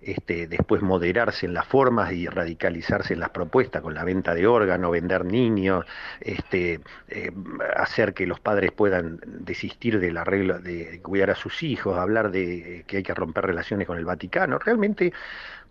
este, 0.00 0.46
después 0.46 0.82
moderarse 0.82 1.46
en 1.46 1.54
las 1.54 1.66
formas 1.66 2.12
y 2.12 2.26
radicalizarse 2.26 3.14
en 3.14 3.20
las 3.20 3.30
propuestas 3.30 3.80
con 3.80 3.94
la 3.94 4.04
venta 4.04 4.34
de 4.34 4.46
órganos, 4.46 4.92
vender 4.92 5.24
niños, 5.24 5.86
este, 6.20 6.80
eh, 7.08 7.32
hacer 7.76 8.12
que 8.12 8.26
los 8.26 8.38
padres 8.38 8.72
puedan 8.72 9.20
desistir 9.24 10.00
de 10.00 10.12
la 10.12 10.24
regla 10.24 10.58
de 10.58 11.00
cuidar 11.02 11.30
a 11.30 11.34
sus 11.34 11.62
hijos, 11.62 11.98
hablar 11.98 12.30
de 12.30 12.84
que 12.86 12.98
hay 12.98 13.02
que 13.02 13.14
romper 13.14 13.46
relaciones 13.46 13.86
con 13.86 13.96
el 13.96 14.04
Vaticano. 14.04 14.58
Realmente 14.58 15.12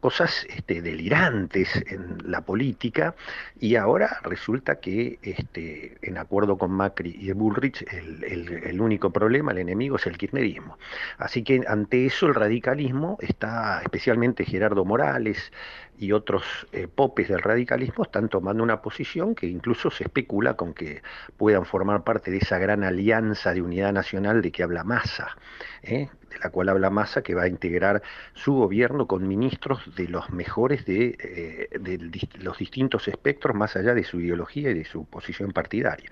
cosas 0.03 0.45
este, 0.49 0.81
delirantes 0.81 1.81
en 1.87 2.17
la 2.29 2.41
política 2.41 3.15
y 3.57 3.77
ahora 3.77 4.19
resulta 4.23 4.75
que 4.81 5.17
este, 5.21 5.97
en 6.01 6.17
acuerdo 6.17 6.57
con 6.57 6.71
Macri 6.71 7.15
y 7.17 7.31
Bullrich 7.31 7.85
el, 7.89 8.81
único 8.81 9.11
problema, 9.11 9.53
el 9.53 9.59
enemigo 9.59 9.95
es 9.95 10.05
el 10.05 10.17
kirchnerismo. 10.17 10.77
Así 11.19 11.41
que 11.41 11.61
ante 11.69 12.05
eso 12.05 12.27
el 12.27 12.35
radicalismo 12.35 13.17
está, 13.21 13.79
especialmente 13.81 14.43
Gerardo 14.43 14.83
Morales 14.83 15.53
y 15.97 16.11
otros 16.11 16.43
eh, 16.71 16.87
popes 16.87 17.29
del 17.29 17.41
radicalismo, 17.41 18.03
están 18.03 18.29
tomando 18.29 18.63
una 18.63 18.81
posición 18.81 19.35
que 19.35 19.47
incluso 19.47 19.91
se 19.91 20.03
especula 20.05 20.55
con 20.55 20.73
que 20.73 21.01
puedan 21.37 21.65
formar 21.65 22.03
parte 22.03 22.31
de 22.31 22.37
esa 22.37 22.57
gran 22.57 22.83
alianza 22.83 23.53
de 23.53 23.61
unidad 23.61 23.93
nacional 23.93 24.41
de 24.41 24.51
que 24.51 24.63
habla 24.63 24.83
Massa. 24.83 25.37
¿eh? 25.83 26.09
de 26.29 26.39
la 26.39 26.49
cual 26.49 26.69
habla 26.69 26.89
Massa, 26.89 27.21
que 27.21 27.35
va 27.35 27.43
a 27.43 27.47
integrar 27.47 28.01
su 28.33 28.53
gobierno 28.53 29.05
con 29.07 29.27
ministros 29.27 29.95
de 29.95 30.07
los 30.07 30.31
mejores 30.31 30.83
de, 30.85 31.15
eh, 31.19 32.29
los 32.39 32.57
distintos 32.57 33.07
espectros, 33.07 33.55
más 33.55 33.75
allá 33.75 33.93
de 33.93 34.03
su 34.03 34.19
ideología 34.19 34.71
y 34.71 34.73
de 34.73 34.85
su 34.85 35.05
posición 35.05 35.51
partidaria. 35.51 36.09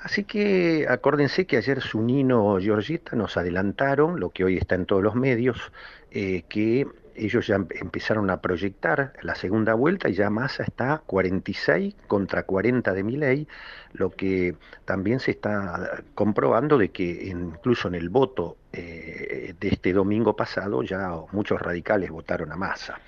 Así 0.00 0.24
que 0.24 0.86
acuérdense 0.88 1.46
que 1.46 1.58
ayer 1.58 1.82
Sunino 1.82 2.58
Georgita 2.58 3.14
nos 3.14 3.36
adelantaron, 3.36 4.18
lo 4.18 4.30
que 4.30 4.44
hoy 4.44 4.56
está 4.56 4.74
en 4.74 4.86
todos 4.86 5.02
los 5.02 5.14
medios, 5.14 5.72
que 6.10 6.86
ellos 7.14 7.46
ya 7.46 7.56
empezaron 7.56 8.30
a 8.30 8.40
proyectar 8.40 9.12
la 9.22 9.34
segunda 9.34 9.74
vuelta 9.74 10.08
y 10.08 10.14
ya 10.14 10.30
Massa 10.30 10.62
está 10.62 11.02
46 11.06 11.94
contra 12.06 12.44
40 12.44 12.92
de 12.92 13.02
Milei, 13.02 13.48
lo 13.92 14.10
que 14.10 14.56
también 14.84 15.20
se 15.20 15.32
está 15.32 16.02
comprobando 16.14 16.78
de 16.78 16.90
que 16.90 17.24
incluso 17.26 17.88
en 17.88 17.94
el 17.94 18.08
voto 18.08 18.56
eh, 18.72 19.54
de 19.58 19.68
este 19.68 19.92
domingo 19.92 20.34
pasado 20.34 20.82
ya 20.82 21.10
muchos 21.32 21.60
radicales 21.60 22.10
votaron 22.10 22.52
a 22.52 22.56
Massa. 22.56 23.00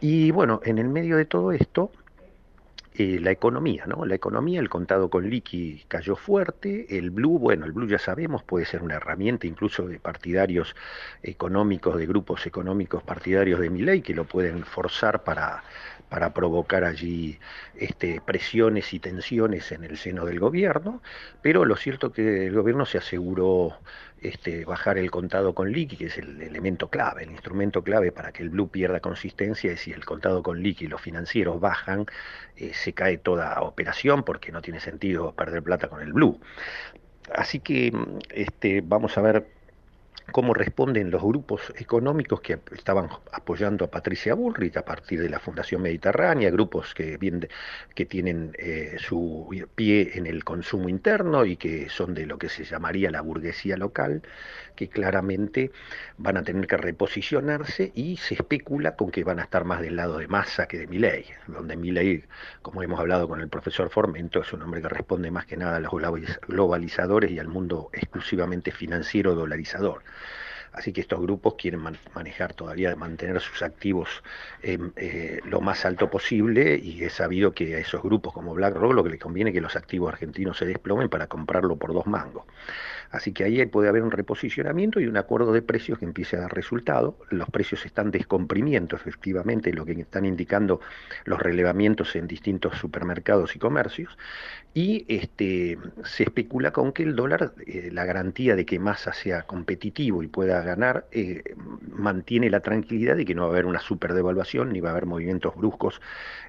Y 0.00 0.30
bueno, 0.30 0.60
en 0.64 0.78
el 0.78 0.88
medio 0.88 1.16
de 1.16 1.24
todo 1.24 1.52
esto, 1.52 1.90
eh, 2.94 3.18
la 3.20 3.30
economía, 3.30 3.86
¿no? 3.86 4.04
La 4.04 4.14
economía, 4.14 4.60
el 4.60 4.68
contado 4.68 5.08
con 5.08 5.28
liqui 5.30 5.84
cayó 5.88 6.14
fuerte, 6.14 6.98
el 6.98 7.10
blue, 7.10 7.38
bueno, 7.38 7.64
el 7.64 7.72
blue 7.72 7.88
ya 7.88 7.98
sabemos, 7.98 8.42
puede 8.42 8.66
ser 8.66 8.82
una 8.82 8.96
herramienta 8.96 9.46
incluso 9.46 9.86
de 9.88 9.98
partidarios 9.98 10.76
económicos, 11.22 11.96
de 11.96 12.06
grupos 12.06 12.46
económicos 12.46 13.02
partidarios 13.02 13.60
de 13.60 13.70
mi 13.70 13.80
ley, 13.80 14.02
que 14.02 14.14
lo 14.14 14.24
pueden 14.24 14.64
forzar 14.64 15.24
para, 15.24 15.64
para 16.12 16.34
provocar 16.34 16.84
allí 16.84 17.38
este, 17.74 18.20
presiones 18.20 18.92
y 18.92 18.98
tensiones 18.98 19.72
en 19.72 19.82
el 19.82 19.96
seno 19.96 20.26
del 20.26 20.40
gobierno, 20.40 21.00
pero 21.40 21.64
lo 21.64 21.74
cierto 21.74 22.08
es 22.08 22.12
que 22.12 22.46
el 22.48 22.52
gobierno 22.52 22.84
se 22.84 22.98
aseguró 22.98 23.78
este, 24.20 24.66
bajar 24.66 24.98
el 24.98 25.10
contado 25.10 25.54
con 25.54 25.72
liqui, 25.72 25.96
que 25.96 26.04
es 26.08 26.18
el 26.18 26.42
elemento 26.42 26.90
clave, 26.90 27.22
el 27.22 27.30
instrumento 27.30 27.82
clave 27.82 28.12
para 28.12 28.30
que 28.30 28.42
el 28.42 28.50
blue 28.50 28.68
pierda 28.68 29.00
consistencia, 29.00 29.72
y 29.72 29.78
si 29.78 29.90
el 29.90 30.04
contado 30.04 30.42
con 30.42 30.62
liqui 30.62 30.84
y 30.84 30.88
los 30.88 31.00
financieros 31.00 31.58
bajan, 31.60 32.04
eh, 32.56 32.74
se 32.74 32.92
cae 32.92 33.16
toda 33.16 33.62
operación 33.62 34.22
porque 34.22 34.52
no 34.52 34.60
tiene 34.60 34.80
sentido 34.80 35.32
perder 35.32 35.62
plata 35.62 35.88
con 35.88 36.02
el 36.02 36.12
blue. 36.12 36.38
Así 37.34 37.58
que 37.58 37.90
este, 38.28 38.82
vamos 38.82 39.16
a 39.16 39.22
ver 39.22 39.46
cómo 40.32 40.54
responden 40.54 41.10
los 41.10 41.22
grupos 41.22 41.72
económicos 41.76 42.40
que 42.40 42.58
estaban 42.72 43.08
apoyando 43.32 43.84
a 43.84 43.90
Patricia 43.90 44.34
Bullrich 44.34 44.76
a 44.76 44.84
partir 44.84 45.20
de 45.20 45.28
la 45.28 45.38
Fundación 45.38 45.82
Mediterránea, 45.82 46.50
grupos 46.50 46.94
que, 46.94 47.18
tienen 48.08 48.52
eh, 48.58 48.96
su 48.98 49.48
pie 49.76 50.12
en 50.14 50.26
el 50.26 50.42
consumo 50.42 50.88
interno 50.88 51.44
y 51.44 51.56
que 51.56 51.88
son 51.88 52.14
de 52.14 52.26
lo 52.26 52.36
que 52.38 52.48
se 52.48 52.64
llamaría 52.64 53.10
la 53.10 53.20
burguesía 53.20 53.76
local, 53.76 54.22
que 54.82 54.88
claramente 54.88 55.70
van 56.18 56.36
a 56.36 56.42
tener 56.42 56.66
que 56.66 56.76
reposicionarse 56.76 57.92
y 57.94 58.16
se 58.16 58.34
especula 58.34 58.96
con 58.96 59.10
que 59.10 59.22
van 59.22 59.38
a 59.38 59.44
estar 59.44 59.64
más 59.64 59.80
del 59.80 59.96
lado 59.96 60.18
de 60.18 60.26
Massa 60.26 60.66
que 60.66 60.78
de 60.78 60.86
Milei, 60.86 61.26
donde 61.46 61.76
Milei, 61.76 62.24
como 62.62 62.82
hemos 62.82 62.98
hablado 62.98 63.28
con 63.28 63.40
el 63.40 63.48
profesor 63.48 63.90
Formento, 63.90 64.40
es 64.40 64.52
un 64.52 64.62
hombre 64.62 64.82
que 64.82 64.88
responde 64.88 65.30
más 65.30 65.46
que 65.46 65.56
nada 65.56 65.76
a 65.76 65.80
los 65.80 65.92
globalizadores 66.48 67.30
y 67.30 67.38
al 67.38 67.48
mundo 67.48 67.90
exclusivamente 67.92 68.72
financiero 68.72 69.34
dolarizador. 69.34 70.02
Así 70.72 70.92
que 70.92 71.02
estos 71.02 71.20
grupos 71.20 71.54
quieren 71.58 71.82
manejar 72.14 72.54
todavía, 72.54 72.96
mantener 72.96 73.40
sus 73.40 73.62
activos 73.62 74.22
eh, 74.62 75.40
lo 75.44 75.60
más 75.60 75.84
alto 75.84 76.08
posible 76.08 76.80
y 76.82 77.04
es 77.04 77.12
sabido 77.12 77.52
que 77.52 77.76
a 77.76 77.78
esos 77.78 78.02
grupos 78.02 78.32
como 78.32 78.54
BlackRock 78.54 78.94
lo 78.94 79.04
que 79.04 79.10
les 79.10 79.20
conviene 79.20 79.50
es 79.50 79.54
que 79.54 79.60
los 79.60 79.76
activos 79.76 80.10
argentinos 80.10 80.56
se 80.56 80.64
desplomen 80.64 81.10
para 81.10 81.26
comprarlo 81.26 81.76
por 81.76 81.92
dos 81.92 82.06
mangos. 82.06 82.46
Así 83.12 83.32
que 83.32 83.44
ahí 83.44 83.64
puede 83.66 83.90
haber 83.90 84.02
un 84.02 84.10
reposicionamiento 84.10 84.98
y 84.98 85.06
un 85.06 85.18
acuerdo 85.18 85.52
de 85.52 85.60
precios 85.60 85.98
que 85.98 86.06
empiece 86.06 86.36
a 86.36 86.40
dar 86.40 86.54
resultado. 86.54 87.18
Los 87.28 87.50
precios 87.50 87.84
están 87.84 88.10
descomprimiendo 88.10 88.96
efectivamente, 88.96 89.72
lo 89.72 89.84
que 89.84 89.92
están 89.92 90.24
indicando 90.24 90.80
los 91.26 91.38
relevamientos 91.38 92.16
en 92.16 92.26
distintos 92.26 92.78
supermercados 92.78 93.54
y 93.54 93.58
comercios. 93.58 94.16
Y 94.74 95.04
este, 95.08 95.78
se 96.02 96.22
especula 96.22 96.72
con 96.72 96.92
que 96.92 97.02
el 97.02 97.14
dólar, 97.14 97.52
eh, 97.66 97.90
la 97.92 98.06
garantía 98.06 98.56
de 98.56 98.64
que 98.64 98.78
masa 98.78 99.12
sea 99.12 99.42
competitivo 99.42 100.22
y 100.22 100.28
pueda 100.28 100.62
ganar, 100.62 101.06
eh, 101.12 101.42
mantiene 101.92 102.48
la 102.48 102.60
tranquilidad 102.60 103.16
de 103.16 103.26
que 103.26 103.34
no 103.34 103.42
va 103.42 103.48
a 103.48 103.50
haber 103.50 103.66
una 103.66 103.80
superdevaluación 103.80 104.72
ni 104.72 104.80
va 104.80 104.88
a 104.88 104.92
haber 104.92 105.04
movimientos 105.04 105.54
bruscos 105.54 106.00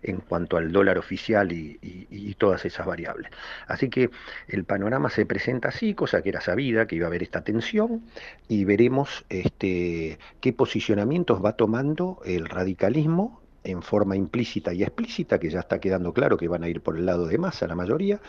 en 0.01 0.17
cuanto 0.17 0.55
al 0.55 0.71
dólar 0.71 0.97
oficial 0.97 1.51
y, 1.51 1.77
y 1.81 2.33
todas 2.35 2.63
esas 2.63 2.85
variables. 2.85 3.29
Así 3.67 3.89
que 3.89 4.09
el 4.47 4.63
panorama 4.63 5.09
se 5.09 5.25
presenta 5.25 5.67
así, 5.67 5.93
cosa 5.93 6.21
que 6.21 6.29
era 6.29 6.39
vida, 6.55 6.87
que 6.87 6.95
iba 6.95 7.05
a 7.05 7.09
haber 7.09 7.23
esta 7.23 7.43
tensión, 7.43 8.03
y 8.47 8.65
veremos 8.65 9.25
este, 9.29 10.19
qué 10.41 10.53
posicionamientos 10.53 11.43
va 11.43 11.53
tomando 11.53 12.19
el 12.25 12.45
radicalismo 12.45 13.41
en 13.63 13.81
forma 13.81 14.15
implícita 14.15 14.73
y 14.73 14.83
explícita, 14.83 15.39
que 15.39 15.49
ya 15.49 15.59
está 15.59 15.79
quedando 15.79 16.13
claro 16.13 16.37
que 16.37 16.47
van 16.47 16.63
a 16.63 16.69
ir 16.69 16.81
por 16.81 16.97
el 16.97 17.05
lado 17.05 17.27
de 17.27 17.37
masa 17.37 17.67
la 17.67 17.75
mayoría, 17.75 18.19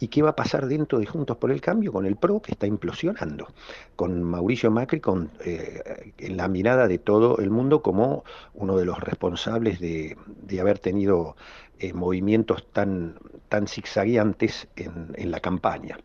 y 0.00 0.08
qué 0.08 0.22
va 0.22 0.30
a 0.30 0.36
pasar 0.36 0.66
dentro 0.66 0.98
de 0.98 1.06
Juntos 1.06 1.36
por 1.36 1.50
el 1.50 1.60
Cambio 1.60 1.92
con 1.92 2.04
el 2.06 2.16
PRO 2.16 2.42
que 2.42 2.52
está 2.52 2.66
implosionando, 2.66 3.48
con 3.96 4.22
Mauricio 4.22 4.70
Macri 4.70 5.00
con, 5.00 5.30
eh, 5.44 6.12
en 6.18 6.36
la 6.36 6.48
mirada 6.48 6.88
de 6.88 6.98
todo 6.98 7.38
el 7.38 7.50
mundo 7.50 7.82
como 7.82 8.24
uno 8.54 8.76
de 8.76 8.84
los 8.84 8.98
responsables 8.98 9.80
de, 9.80 10.16
haber 10.60 10.78
tenido 10.78 11.36
eh, 11.78 11.92
movimientos 11.92 12.66
tan, 12.72 13.18
tan 13.48 13.66
zigzagueantes 13.66 14.68
en 14.76 15.30
la 15.30 15.40
campaña. 15.40 15.98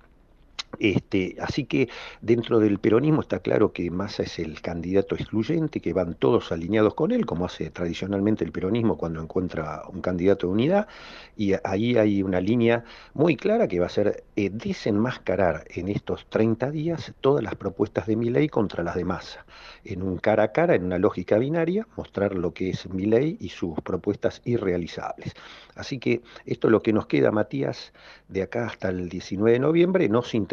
Este, 0.78 1.36
así 1.40 1.66
que 1.66 1.90
dentro 2.22 2.60
del 2.60 2.80
peronismo 2.80 3.22
está 3.22 3.40
claro 3.40 3.74
que 3.74 3.90
Massa 3.90 4.24
es 4.24 4.40
el 4.40 4.62
candidato 4.62 5.16
excluyente, 5.16 5.82
que 5.82 5.94
van 5.94 6.14
todos 6.14 6.52
alineados 6.52 6.94
con 6.94 7.12
él, 7.12 7.26
como 7.26 7.46
hace 7.46 7.70
tradicionalmente 7.72 8.46
el 8.46 8.52
peronismo 8.52 8.98
cuando 8.98 9.22
encuentra 9.22 9.84
un 9.92 10.02
candidato 10.02 10.48
de 10.48 10.54
unidad, 10.54 10.88
y 11.36 11.54
ahí 11.64 11.98
hay 11.98 12.22
una 12.24 12.40
línea 12.40 12.84
muy 13.14 13.36
clara 13.36 13.68
que 13.68 13.80
va 13.80 13.88
a 13.88 13.90
ser 13.90 14.24
eh, 14.36 14.50
desenmascarar 14.52 15.66
en 15.70 15.90
estos 15.90 16.26
30 16.30 16.72
días 16.72 17.14
todas 17.20 17.44
las 17.44 17.56
propuestas 17.56 18.06
de 18.08 18.16
mi 18.16 18.30
ley 18.30 18.48
contra 18.48 18.84
las 18.84 18.96
de 18.96 19.06
Massa, 19.06 19.46
en 19.84 20.02
un 20.04 20.18
cara 20.18 20.44
a 20.44 20.52
cara, 20.52 20.76
en 20.76 20.86
una 20.86 21.00
lógica 21.00 21.38
binaria, 21.38 21.88
mostrar 21.98 22.36
lo 22.36 22.54
que 22.54 22.70
es 22.70 22.88
mi 22.90 23.06
ley 23.06 23.38
y 23.40 23.50
sus 23.50 23.80
propuestas 23.82 24.42
irrealizables. 24.46 25.34
Así 25.76 26.00
que 26.00 26.22
esto 26.46 26.68
es 26.68 26.72
lo 26.72 26.82
que 26.82 26.94
nos 26.94 27.08
queda, 27.08 27.32
Matías, 27.32 27.94
de 28.28 28.44
acá 28.44 28.68
hasta 28.68 28.90
el 28.90 29.10
19 29.10 29.54
de 29.54 29.60
noviembre, 29.60 30.10
no 30.10 30.22
sin 30.22 30.46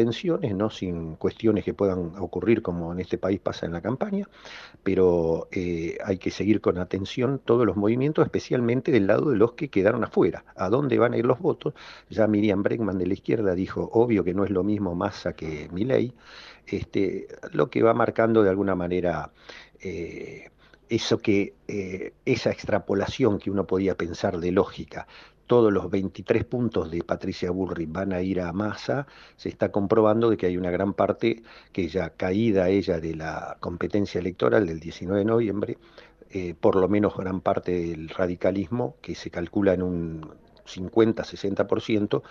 no 0.55 0.71
sin 0.71 1.17
cuestiones 1.17 1.65
que 1.65 1.75
puedan 1.75 2.17
ocurrir 2.19 2.63
como 2.63 2.93
en 2.93 3.01
este 3.01 3.19
país 3.19 3.41
pasa 3.41 3.67
en 3.67 3.73
la 3.73 3.81
campaña, 3.81 4.29
pero 4.83 5.49
eh, 5.53 5.99
hay 6.05 6.19
que 6.19 6.31
seguir 6.31 6.61
con 6.61 6.79
atención 6.79 7.41
todos 7.45 7.67
los 7.67 7.77
movimientos, 7.77 8.25
especialmente 8.25 8.93
del 8.93 9.07
lado 9.07 9.31
de 9.31 9.37
los 9.37 9.53
que 9.53 9.69
quedaron 9.69 10.05
afuera. 10.05 10.45
¿A 10.57 10.69
dónde 10.69 10.99
van 10.99 11.15
a 11.15 11.19
ir 11.19 11.27
los 11.27 11.39
votos? 11.41 11.75
Ya 12.11 12.27
Miriam 12.27 12.63
Bregman 12.63 12.99
de 12.99 13.07
la 13.07 13.15
izquierda 13.15 13.55
dijo, 13.55 13.89
obvio 13.93 14.25
que 14.25 14.35
no 14.35 14.45
es 14.45 14.51
lo 14.51 14.65
mismo 14.65 14.95
Massa 14.95 15.35
que 15.35 15.69
Milei, 15.73 16.13
este, 16.67 17.29
lo 17.53 17.71
que 17.71 17.83
va 17.83 17.95
marcando 17.95 18.43
de 18.43 18.51
alguna 18.51 18.75
manera... 18.75 19.33
Eh, 19.81 20.51
eso 20.89 21.19
que, 21.19 21.55
eh, 21.67 22.13
esa 22.25 22.51
extrapolación 22.51 23.39
que 23.39 23.51
uno 23.51 23.67
podía 23.67 23.97
pensar 23.97 24.39
de 24.39 24.53
lógica, 24.53 25.09
todos 25.47 25.73
los 25.73 25.91
23 25.91 26.45
puntos 26.45 26.91
de 26.91 27.03
Patricia 27.03 27.51
Bullrich 27.51 27.91
van 27.91 28.13
a 28.13 28.21
ir 28.21 28.41
a 28.41 28.53
Massa, 28.53 29.07
se 29.37 29.49
está 29.49 29.71
comprobando 29.71 30.31
de 30.31 30.37
que 30.37 30.47
hay 30.47 30.57
una 30.57 30.71
gran 30.71 30.95
parte 30.95 31.43
que 31.73 31.89
ya 31.89 32.11
caída 32.11 32.69
ella 32.69 33.01
de 33.01 33.15
la 33.15 33.57
competencia 33.61 34.21
electoral 34.21 34.67
del 34.67 34.81
19 34.81 35.21
de 35.21 35.25
noviembre, 35.25 35.79
eh, 36.31 36.55
por 36.55 36.77
lo 36.77 36.89
menos 36.89 37.17
gran 37.17 37.41
parte 37.41 37.73
del 37.73 38.09
radicalismo, 38.09 38.97
que 39.01 39.15
se 39.15 39.31
calcula 39.31 39.75
en 39.75 39.83
un 39.83 40.35
50-60%, 40.67 42.23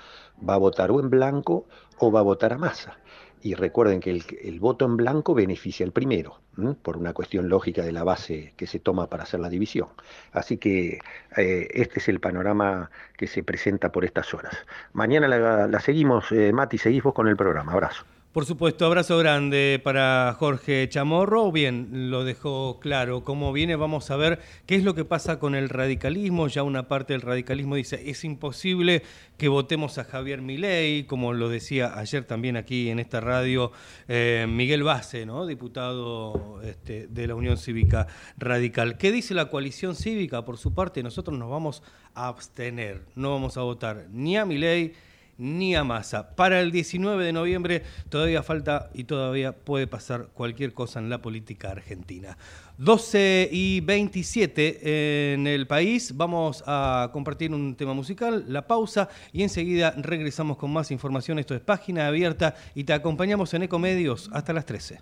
va 0.48 0.56
a 0.56 0.58
votar 0.58 0.92
o 0.92 1.00
en 1.00 1.10
blanco 1.10 1.68
o 2.00 2.12
va 2.12 2.20
a 2.20 2.24
votar 2.24 2.54
a 2.54 2.58
Massa 2.58 2.98
y 3.46 3.54
recuerden 3.54 4.00
que 4.00 4.10
el, 4.10 4.60
voto 4.60 4.86
en 4.86 4.98
blanco 4.98 5.36
beneficia 5.36 5.86
al 5.86 5.92
primero, 5.92 6.40
por 6.82 6.98
una 6.98 7.14
cuestión 7.14 7.48
lógica 7.48 7.84
de 7.84 7.92
la 7.92 8.04
base 8.04 8.54
que 8.58 8.66
se 8.66 8.80
toma 8.80 9.08
para 9.08 9.22
hacer 9.22 9.40
la 9.40 9.50
división. 9.50 9.90
Así 10.32 10.58
que 10.58 10.98
eh, 11.38 11.68
este 11.70 12.00
es 12.00 12.10
el 12.10 12.20
panorama 12.20 12.90
que 13.16 13.28
se 13.28 13.44
presenta 13.44 13.92
por 13.92 14.04
estas 14.04 14.34
horas. 14.34 14.56
Mañana 14.94 15.28
la, 15.28 15.80
seguimos, 15.80 16.32
eh, 16.32 16.54
Mati, 16.54 16.80
seguís 16.80 17.04
vos 17.04 17.14
con 17.14 17.28
el 17.28 17.38
programa. 17.38 17.74
Abrazo. 17.74 18.04
Por 18.36 18.46
supuesto, 18.46 18.86
abrazo 18.86 19.18
grande 19.18 19.80
para 19.82 20.36
Jorge 20.38 20.90
Chamorro. 20.90 21.54
Bien, 21.54 22.10
lo 22.12 22.26
dejó 22.26 22.82
claro 22.82 23.24
cómo 23.24 23.54
viene. 23.54 23.78
Vamos 23.78 24.12
a 24.12 24.18
ver 24.18 24.42
qué 24.66 24.76
es 24.76 24.84
lo 24.84 24.94
que 24.94 25.06
pasa 25.06 25.40
con 25.40 25.56
el 25.56 25.70
radicalismo. 25.70 26.50
Ya 26.50 26.62
una 26.64 26.90
parte 26.90 27.14
del 27.14 27.22
radicalismo 27.22 27.76
dice, 27.76 28.10
es 28.10 28.26
imposible 28.26 29.04
que 29.38 29.48
votemos 29.48 29.98
a 30.00 30.04
Javier 30.04 30.42
Milei, 30.42 31.06
como 31.06 31.32
lo 31.32 31.48
decía 31.48 31.98
ayer 31.98 32.26
también 32.26 32.58
aquí 32.58 32.90
en 32.90 33.00
esta 33.00 33.22
radio 33.22 33.72
eh, 34.10 34.46
Miguel 34.50 34.84
Base, 34.84 35.26
diputado 35.48 36.60
este, 36.62 37.08
de 37.08 37.28
la 37.28 37.36
Unión 37.36 37.56
Cívica 37.56 38.08
Radical. 38.38 38.98
¿Qué 38.98 39.14
dice 39.14 39.34
la 39.34 39.46
coalición 39.46 39.96
cívica? 39.96 40.44
Por 40.44 40.58
su 40.58 40.74
parte, 40.74 41.02
nosotros 41.04 41.40
nos 41.40 41.50
vamos 41.50 41.84
a 42.14 42.28
abstener, 42.28 43.06
no 43.16 43.32
vamos 43.32 43.56
a 43.56 43.62
votar 43.62 44.08
ni 44.12 44.36
a 44.36 44.44
Milei 44.44 44.92
ni 45.38 45.76
a 45.76 45.84
masa. 45.84 46.36
Para 46.36 46.62
el 46.62 46.72
19 46.72 47.24
de 47.24 47.34
noviembre 47.34 47.84
todavía 48.10 48.44
falta 48.44 48.90
y 48.94 49.06
todavía 49.06 49.54
puede 49.54 49.88
pasar 49.88 50.28
cualquier 50.34 50.74
cosa 50.74 51.00
en 51.00 51.10
la 51.10 51.22
política 51.22 51.72
argentina. 51.72 52.38
12 52.78 53.50
y 53.52 53.80
27 53.82 55.34
en 55.34 55.48
el 55.48 55.68
país. 55.68 56.16
Vamos 56.16 56.64
a 56.68 57.10
compartir 57.14 57.54
un 57.54 57.76
tema 57.76 57.94
musical, 57.94 58.46
la 58.48 58.68
pausa, 58.68 59.10
y 59.32 59.44
enseguida 59.44 59.92
regresamos 59.98 60.58
con 60.58 60.72
más 60.72 60.92
información. 60.92 61.40
Esto 61.40 61.56
es 61.56 61.62
Página 61.62 62.08
Abierta 62.08 62.56
y 62.74 62.84
te 62.84 62.94
acompañamos 62.94 63.54
en 63.54 63.64
Ecomedios 63.64 64.30
hasta 64.34 64.54
las 64.54 64.66
13. 64.66 65.00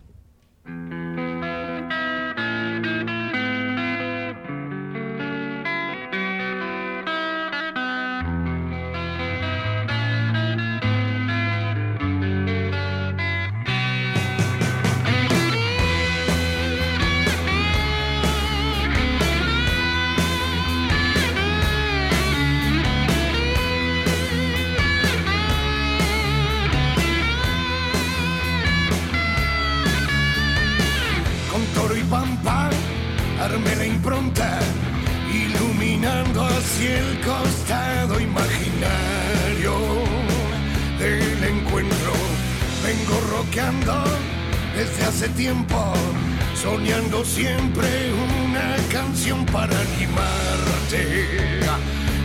Siempre 47.23 47.87
una 48.13 48.75
canción 48.91 49.45
para 49.45 49.79
animarte 49.79 51.29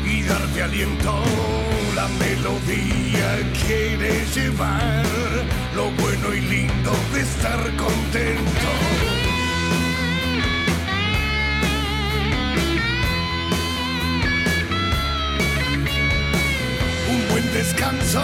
y 0.04 0.22
darte 0.22 0.62
aliento. 0.62 1.22
La 1.94 2.08
melodía 2.08 3.52
quiere 3.66 4.24
llevar 4.34 5.04
lo 5.74 5.90
bueno 6.02 6.34
y 6.34 6.40
lindo 6.40 6.92
de 7.12 7.20
estar 7.20 7.76
contento 7.76 9.08
descanso, 17.58 18.22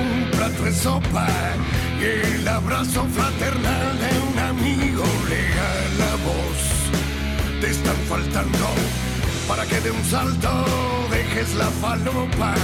un 0.00 0.30
plato 0.30 0.62
de 0.64 0.72
sopa 0.72 1.26
y 2.00 2.36
el 2.38 2.48
abrazo 2.48 3.04
fraternal 3.14 3.81
que 9.72 9.80
de 9.80 9.90
un 9.90 10.04
salto 10.04 10.50
dejes 11.10 11.54
la 11.54 11.70
falopa 11.80 12.54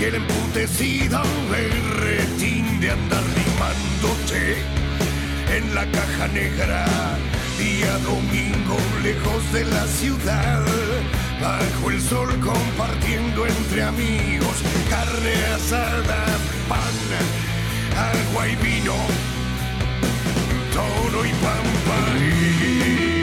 y 0.00 0.04
el 0.04 0.14
emputecido 0.16 1.22
berretín 1.50 2.80
de 2.80 2.90
andar 2.90 3.22
limándote 3.40 4.56
en 5.56 5.74
la 5.74 5.84
caja 5.92 6.26
negra. 6.28 6.86
Día 7.58 7.92
domingo 7.98 8.78
lejos 9.02 9.52
de 9.52 9.64
la 9.66 9.86
ciudad 9.86 10.64
bajo 11.40 11.90
el 11.90 12.00
sol 12.00 12.28
compartiendo 12.40 13.46
entre 13.46 13.82
amigos 13.84 14.56
carne 14.88 15.34
asada, 15.54 16.24
pan, 16.68 16.96
agua 17.96 18.48
y 18.48 18.56
vino, 18.56 18.96
toro 20.72 21.24
y 21.24 21.32
pampa. 21.44 23.19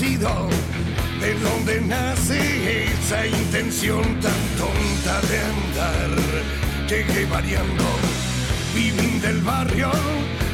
De 0.00 1.34
donde 1.34 1.80
nace 1.82 2.84
esa 2.84 3.26
intención 3.26 4.02
tan 4.20 4.42
tonta 4.56 5.20
de 5.28 5.38
andar. 5.38 6.10
Llegué 6.88 7.26
variando, 7.26 7.84
viví 8.74 9.18
del 9.20 9.42
barrio 9.42 9.90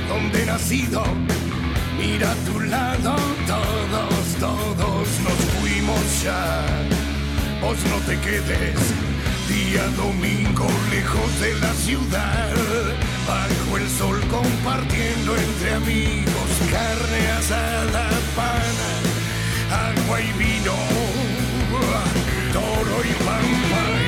donde 0.08 0.44
nacido. 0.44 1.04
Mira 1.96 2.32
a 2.32 2.34
tu 2.34 2.60
lado, 2.60 3.14
todos, 3.46 4.26
todos 4.40 5.08
nos 5.24 5.38
fuimos 5.60 6.22
ya. 6.24 6.64
Vos 7.62 7.78
no 7.90 7.96
te 8.06 8.18
quedes, 8.20 8.80
día 9.48 9.86
domingo 9.96 10.66
lejos 10.90 11.40
de 11.40 11.54
la 11.60 11.72
ciudad 11.74 12.54
bajo 13.28 13.76
el 13.76 13.88
sol 13.88 14.20
compartiendo 14.30 15.36
entre 15.36 15.74
amigos 15.74 16.48
carne 16.70 17.30
asada, 17.38 18.08
pana, 18.34 18.87
agua 19.70 20.20
y 20.20 20.32
vino, 20.32 20.74
toro 22.52 23.04
y 23.04 23.12
pampa. 23.24 23.78
Somos 23.92 24.07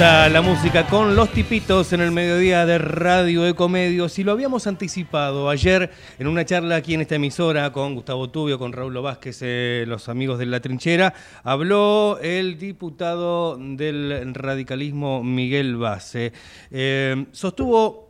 La 0.00 0.40
música 0.40 0.86
con 0.86 1.14
los 1.14 1.30
tipitos 1.30 1.92
en 1.92 2.00
el 2.00 2.10
mediodía 2.10 2.64
de 2.64 2.78
Radio 2.78 3.46
Ecomedios 3.46 4.18
y 4.18 4.24
lo 4.24 4.32
habíamos 4.32 4.66
anticipado 4.66 5.50
ayer 5.50 5.90
en 6.18 6.26
una 6.26 6.42
charla 6.46 6.76
aquí 6.76 6.94
en 6.94 7.02
esta 7.02 7.16
emisora 7.16 7.70
con 7.70 7.94
Gustavo 7.94 8.30
Tubio, 8.30 8.58
con 8.58 8.72
Raúl 8.72 8.98
Vázquez, 8.98 9.40
eh, 9.42 9.84
los 9.86 10.08
amigos 10.08 10.38
de 10.38 10.46
La 10.46 10.60
Trinchera, 10.60 11.12
habló 11.42 12.18
el 12.22 12.58
diputado 12.58 13.58
del 13.58 14.34
radicalismo 14.34 15.22
Miguel 15.22 15.76
Base. 15.76 16.32
Eh, 16.70 17.26
sostuvo 17.32 18.08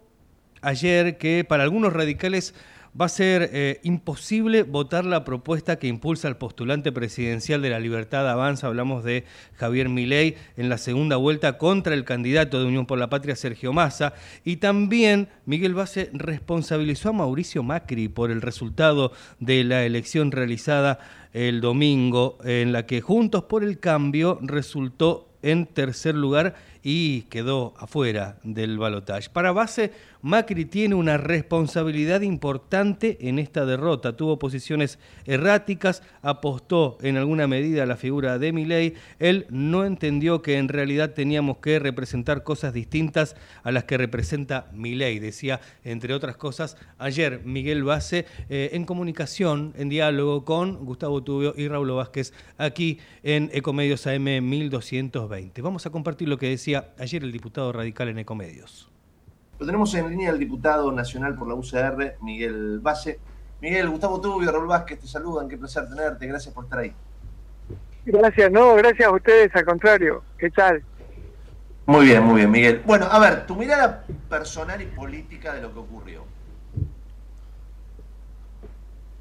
ayer 0.62 1.18
que 1.18 1.44
para 1.44 1.64
algunos 1.64 1.92
radicales 1.92 2.54
va 2.98 3.06
a 3.06 3.08
ser 3.08 3.50
eh, 3.52 3.80
imposible 3.82 4.62
votar 4.62 5.04
la 5.04 5.24
propuesta 5.24 5.78
que 5.78 5.86
impulsa 5.86 6.28
el 6.28 6.36
postulante 6.36 6.92
presidencial 6.92 7.62
de 7.62 7.70
la 7.70 7.78
Libertad 7.78 8.28
Avanza, 8.28 8.66
hablamos 8.66 9.04
de 9.04 9.24
Javier 9.54 9.88
Milei, 9.88 10.36
en 10.56 10.68
la 10.68 10.78
segunda 10.78 11.16
vuelta 11.16 11.58
contra 11.58 11.94
el 11.94 12.04
candidato 12.04 12.58
de 12.58 12.66
Unión 12.66 12.86
por 12.86 12.98
la 12.98 13.10
Patria, 13.10 13.36
Sergio 13.36 13.72
Massa, 13.72 14.14
y 14.44 14.56
también 14.56 15.28
Miguel 15.46 15.74
Base 15.74 16.10
responsabilizó 16.12 17.10
a 17.10 17.12
Mauricio 17.12 17.62
Macri 17.62 18.08
por 18.08 18.30
el 18.30 18.42
resultado 18.42 19.12
de 19.38 19.64
la 19.64 19.84
elección 19.84 20.32
realizada 20.32 20.98
el 21.32 21.60
domingo, 21.60 22.38
en 22.44 22.72
la 22.72 22.86
que 22.86 23.00
Juntos 23.00 23.44
por 23.44 23.62
el 23.62 23.78
Cambio 23.78 24.38
resultó 24.42 25.28
en 25.42 25.66
tercer 25.66 26.14
lugar 26.14 26.54
y 26.82 27.22
quedó 27.22 27.74
afuera 27.76 28.38
del 28.42 28.78
balotaje. 28.78 29.28
Para 29.30 29.52
base, 29.52 29.92
Macri 30.22 30.64
tiene 30.64 30.94
una 30.94 31.16
responsabilidad 31.16 32.20
importante 32.22 33.18
en 33.28 33.38
esta 33.38 33.64
derrota. 33.64 34.16
Tuvo 34.16 34.38
posiciones 34.38 34.98
erráticas, 35.26 36.02
apostó 36.22 36.98
en 37.02 37.16
alguna 37.16 37.46
medida 37.46 37.82
a 37.82 37.86
la 37.86 37.96
figura 37.96 38.38
de 38.38 38.52
Milei. 38.52 38.94
Él 39.18 39.46
no 39.50 39.84
entendió 39.84 40.42
que 40.42 40.58
en 40.58 40.68
realidad 40.68 41.14
teníamos 41.14 41.58
que 41.58 41.78
representar 41.78 42.42
cosas 42.42 42.72
distintas 42.72 43.36
a 43.62 43.72
las 43.72 43.84
que 43.84 43.98
representa 43.98 44.68
Milei. 44.72 45.18
Decía, 45.18 45.60
entre 45.84 46.14
otras 46.14 46.36
cosas, 46.36 46.76
ayer 46.98 47.42
Miguel 47.44 47.84
Base 47.84 48.26
eh, 48.48 48.70
en 48.72 48.84
comunicación, 48.84 49.74
en 49.76 49.88
diálogo 49.88 50.44
con 50.44 50.84
Gustavo 50.84 51.22
Tubio 51.22 51.54
y 51.56 51.68
Raúl 51.68 51.90
Vázquez 51.90 52.32
aquí 52.58 52.98
en 53.22 53.50
Ecomedios 53.52 54.06
AM 54.06 54.24
1220. 54.24 55.62
Vamos 55.62 55.86
a 55.86 55.90
compartir 55.90 56.28
lo 56.28 56.38
que 56.38 56.48
decía 56.48 56.69
ayer 56.74 57.24
el 57.24 57.32
diputado 57.32 57.72
radical 57.72 58.08
en 58.08 58.18
Ecomedios. 58.18 58.90
Lo 59.58 59.66
tenemos 59.66 59.94
en 59.94 60.08
línea 60.08 60.30
el 60.30 60.38
diputado 60.38 60.90
nacional 60.90 61.36
por 61.36 61.48
la 61.48 61.54
UCR, 61.54 62.16
Miguel 62.22 62.80
Base. 62.80 63.20
Miguel, 63.60 63.90
Gustavo 63.90 64.20
Tubio, 64.20 64.50
Raúl 64.50 64.66
Vázquez, 64.66 65.00
te 65.00 65.06
saludan, 65.06 65.48
qué 65.48 65.58
placer 65.58 65.86
tenerte, 65.86 66.26
gracias 66.26 66.54
por 66.54 66.64
estar 66.64 66.78
ahí. 66.78 66.94
Gracias, 68.06 68.50
no, 68.50 68.74
gracias 68.74 69.06
a 69.06 69.12
ustedes, 69.12 69.54
al 69.54 69.64
contrario, 69.66 70.22
¿qué 70.38 70.50
tal? 70.50 70.82
Muy 71.84 72.06
bien, 72.06 72.22
muy 72.22 72.36
bien, 72.36 72.50
Miguel. 72.50 72.82
Bueno, 72.86 73.06
a 73.10 73.18
ver, 73.18 73.46
tu 73.46 73.54
mirada 73.54 74.04
personal 74.28 74.80
y 74.80 74.86
política 74.86 75.52
de 75.52 75.60
lo 75.60 75.72
que 75.72 75.78
ocurrió. 75.78 76.24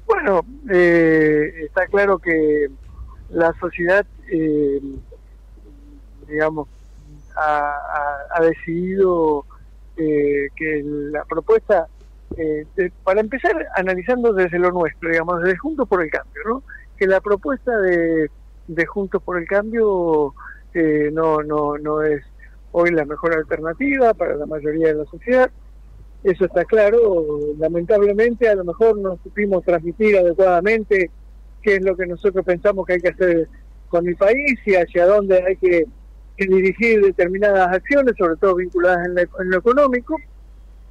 Bueno, 0.06 0.44
eh, 0.72 1.64
está 1.66 1.86
claro 1.86 2.18
que 2.18 2.68
la 3.28 3.52
sociedad, 3.60 4.06
eh, 4.32 4.80
digamos, 6.26 6.68
ha, 7.40 8.40
decidido 8.40 9.44
eh, 9.96 10.48
que 10.56 10.82
la 10.84 11.24
propuesta, 11.24 11.86
eh, 12.36 12.64
para 13.04 13.20
empezar 13.20 13.54
analizando 13.76 14.32
desde 14.32 14.58
lo 14.58 14.70
nuestro, 14.70 15.10
digamos, 15.10 15.42
desde 15.42 15.58
Juntos 15.58 15.88
por 15.88 16.02
el 16.02 16.10
Cambio, 16.10 16.42
¿no? 16.46 16.62
Que 16.96 17.06
la 17.06 17.20
propuesta 17.20 17.78
de, 17.78 18.30
de 18.68 18.86
Juntos 18.86 19.22
por 19.22 19.38
el 19.38 19.46
Cambio 19.46 20.34
eh, 20.74 21.10
no, 21.12 21.42
no, 21.42 21.76
no 21.78 22.02
es 22.02 22.22
hoy 22.72 22.90
la 22.90 23.04
mejor 23.04 23.34
alternativa 23.34 24.14
para 24.14 24.36
la 24.36 24.46
mayoría 24.46 24.88
de 24.88 24.94
la 24.94 25.04
sociedad. 25.06 25.50
Eso 26.22 26.44
está 26.44 26.64
claro. 26.64 27.38
Lamentablemente, 27.58 28.48
a 28.48 28.54
lo 28.54 28.64
mejor 28.64 28.98
no 28.98 29.18
supimos 29.22 29.64
transmitir 29.64 30.16
adecuadamente 30.16 31.10
qué 31.62 31.76
es 31.76 31.82
lo 31.82 31.96
que 31.96 32.06
nosotros 32.06 32.44
pensamos 32.44 32.86
que 32.86 32.94
hay 32.94 33.00
que 33.00 33.08
hacer 33.08 33.48
con 33.88 34.06
el 34.06 34.16
país 34.16 34.58
y 34.64 34.74
hacia 34.74 35.06
dónde 35.06 35.42
hay 35.42 35.56
que, 35.56 35.86
dirigir 36.46 37.02
determinadas 37.02 37.68
acciones, 37.74 38.14
sobre 38.18 38.36
todo 38.36 38.56
vinculadas 38.56 39.06
en, 39.06 39.50
lo 39.50 39.58
económico. 39.58 40.16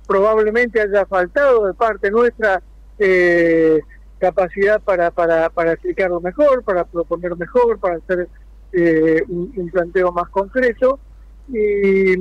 Probablemente 0.07 0.81
haya 0.81 1.05
faltado 1.05 1.67
de 1.67 1.73
parte 1.73 2.09
nuestra 2.09 2.62
eh, 2.97 3.79
capacidad 4.19 4.81
para, 4.81 5.12
para, 5.12 5.49
para 5.49 5.73
explicarlo 5.73 6.19
mejor, 6.19 6.63
para 6.63 6.83
proponer 6.83 7.35
mejor, 7.38 7.79
para 7.79 7.95
hacer 7.95 8.27
eh, 8.71 9.23
un, 9.27 9.69
planteo 9.71 10.12
más 10.12 10.29
concreto. 10.29 10.99
Y, 11.47 12.13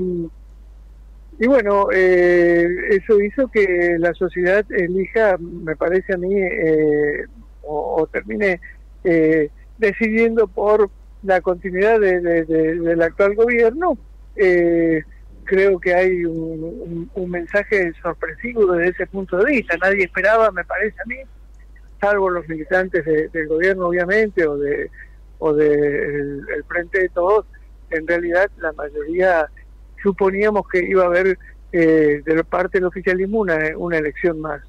y 1.40 1.46
bueno, 1.46 1.88
eh, 1.92 2.66
eso 2.90 3.20
hizo 3.20 3.48
que 3.48 3.96
la 3.98 4.14
sociedad 4.14 4.64
elija, 4.70 5.36
me 5.38 5.76
parece 5.76 6.14
a 6.14 6.16
mí, 6.16 6.34
eh, 6.34 7.26
o, 7.62 8.08
termine 8.10 8.60
decidiendo 9.78 10.48
por 10.48 10.90
la 11.22 11.40
continuidad 11.40 12.00
de, 12.00 12.20
del 12.20 13.02
actual 13.02 13.35
gobierno. 13.35 13.98
creo 15.44 15.78
que 15.81 15.94
hay 15.94 16.24
un, 16.24 17.11
mensaje 17.28 17.92
sorpresivo 18.02 18.72
desde 18.72 18.90
ese 18.90 19.07
punto 19.07 19.37
de 19.38 19.52
vista. 19.52 19.76
Nadie 19.78 20.04
esperaba, 20.04 20.50
me 20.50 20.64
parece 20.64 20.96
a 21.02 21.07
mí, 21.07 21.16
salvo 22.00 22.31
los 22.31 22.48
militantes 22.48 23.04
del 23.04 23.48
gobierno, 23.48 23.87
obviamente, 23.87 24.46
o 24.46 24.57
de 24.57 24.90
o 25.38 25.52
del 25.52 26.44
el 26.54 26.64
Frente 26.64 27.00
de 27.00 27.09
Todos, 27.09 27.46
en 27.90 28.07
realidad 28.07 28.50
la 28.59 28.72
mayoría 28.72 29.48
suponíamos 30.02 30.68
que 30.68 30.85
iba 30.85 31.04
a 31.04 31.07
haber 31.07 31.38
eh, 31.72 32.22
de 32.24 32.44
parte 32.44 32.78
del 32.78 32.87
oficialismo 32.87 33.40
una, 33.40 33.59
una 33.76 33.98
elección 33.98 34.40
más, 34.40 34.62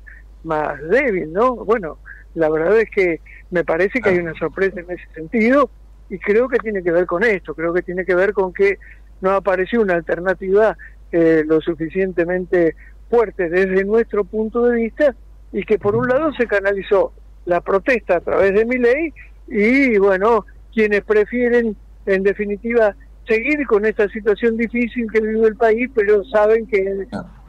más 0.43 0.81
débil, 0.89 1.31
¿no? 1.31 1.55
Bueno, 1.55 1.97
la 2.35 2.49
verdad 2.49 2.79
es 2.79 2.89
que 2.89 3.21
me 3.51 3.63
parece 3.63 4.01
que 4.01 4.09
hay 4.09 4.19
una 4.19 4.33
sorpresa 4.35 4.79
en 4.79 4.91
ese 4.91 5.05
sentido 5.13 5.69
y 6.09 6.17
creo 6.19 6.47
que 6.49 6.57
tiene 6.57 6.81
que 6.81 6.91
ver 6.91 7.05
con 7.05 7.23
esto, 7.23 7.53
creo 7.53 7.73
que 7.73 7.81
tiene 7.81 8.05
que 8.05 8.15
ver 8.15 8.33
con 8.33 8.53
que 8.53 8.79
no 9.21 9.31
apareció 9.31 9.81
una 9.81 9.95
alternativa 9.95 10.77
eh, 11.11 11.43
lo 11.45 11.61
suficientemente 11.61 12.75
fuerte 13.09 13.49
desde 13.49 13.83
nuestro 13.83 14.23
punto 14.23 14.65
de 14.65 14.75
vista 14.75 15.15
y 15.51 15.63
que 15.63 15.79
por 15.79 15.95
un 15.95 16.07
lado 16.07 16.31
se 16.33 16.47
canalizó 16.47 17.13
la 17.45 17.61
protesta 17.61 18.17
a 18.17 18.21
través 18.21 18.53
de 18.53 18.65
mi 18.65 18.77
ley 18.77 19.13
y 19.47 19.97
bueno, 19.97 20.45
quienes 20.73 21.03
prefieren, 21.03 21.75
en 22.05 22.23
definitiva, 22.23 22.95
seguir 23.27 23.65
con 23.65 23.85
esta 23.85 24.07
situación 24.09 24.57
difícil 24.57 25.07
que 25.11 25.21
vive 25.21 25.47
el 25.47 25.55
país, 25.55 25.89
pero 25.93 26.23
saben 26.25 26.67
que, 26.67 27.07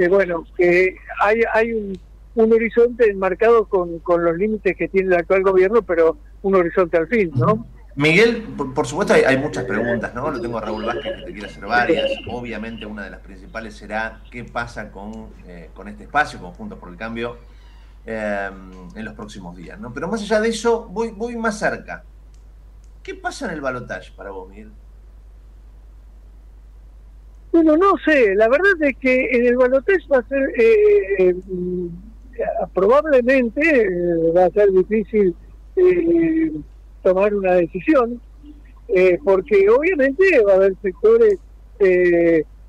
bueno, 0.08 0.44
que 0.56 0.94
hay, 1.22 1.40
hay 1.52 1.72
un, 1.72 1.98
horizonte 2.34 3.10
enmarcado 3.10 3.66
con, 3.66 3.98
con 3.98 4.24
los 4.24 4.36
límites 4.36 4.74
que 4.76 4.88
tiene 4.88 5.08
el 5.08 5.20
actual 5.20 5.42
gobierno, 5.42 5.82
pero 5.82 6.16
un 6.42 6.54
horizonte 6.54 6.96
al 6.96 7.06
fin, 7.06 7.30
¿no? 7.34 7.66
Miguel, 8.00 8.44
por, 8.74 8.86
supuesto 8.86 9.12
hay, 9.12 9.36
muchas 9.36 9.64
preguntas, 9.64 10.14
¿no? 10.14 10.30
Lo 10.30 10.40
tengo 10.40 10.56
a 10.56 10.62
Raúl 10.62 10.86
Vázquez 10.86 11.16
que 11.16 11.22
te 11.22 11.32
quiere 11.32 11.48
hacer 11.48 11.66
varias. 11.66 12.10
Obviamente 12.28 12.86
una 12.86 13.04
de 13.04 13.10
las 13.10 13.20
principales 13.20 13.76
será 13.76 14.22
qué 14.30 14.42
pasa 14.44 14.90
con, 14.90 15.28
eh, 15.46 15.68
con 15.74 15.86
este 15.86 16.04
espacio, 16.04 16.40
conjunto 16.40 16.78
por 16.78 16.88
el 16.88 16.96
Cambio, 16.96 17.36
eh, 18.06 18.48
en 18.94 19.04
los 19.04 19.12
próximos 19.12 19.54
días, 19.54 19.78
¿no? 19.78 19.92
Pero 19.92 20.08
más 20.08 20.22
allá 20.22 20.40
de 20.40 20.48
eso, 20.48 20.88
voy, 20.88 21.10
voy 21.10 21.36
más 21.36 21.58
cerca. 21.58 22.02
¿Qué 23.02 23.16
pasa 23.16 23.44
en 23.44 23.52
el 23.52 23.60
balotaje 23.60 24.10
para 24.16 24.30
vos, 24.30 24.48
Miguel? 24.48 24.70
Bueno, 27.52 27.76
no 27.76 27.98
sé, 28.02 28.34
la 28.34 28.48
verdad 28.48 28.80
es 28.80 28.96
que 28.96 29.26
en 29.30 29.46
el 29.46 29.56
balotaje 29.58 29.98
va 30.10 30.20
a 30.20 30.26
ser, 30.26 30.50
eh, 30.58 31.34
mm, 31.34 31.88
probablemente 32.72 33.60
eh, 33.60 34.32
va 34.34 34.46
a 34.46 34.50
ser 34.52 34.72
difícil 34.72 35.36
eh, 35.76 36.50
tomar 37.02 37.34
una 37.34 37.54
decisión, 37.54 38.20
porque 39.24 39.68
obviamente 39.68 40.24
va 40.46 40.52
a 40.52 40.56
haber 40.56 40.74
sectores 40.82 41.38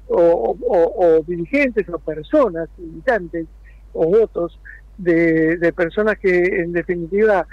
o, 0.07 1.23
dirigentes 1.27 1.89
o 1.89 1.99
personas, 1.99 2.69
militantes 2.77 3.47
o 3.93 4.05
votos 4.05 4.59
de, 4.97 5.73
personas 5.75 6.17
que 6.19 6.37
en 6.37 6.71
definitiva 6.73 7.47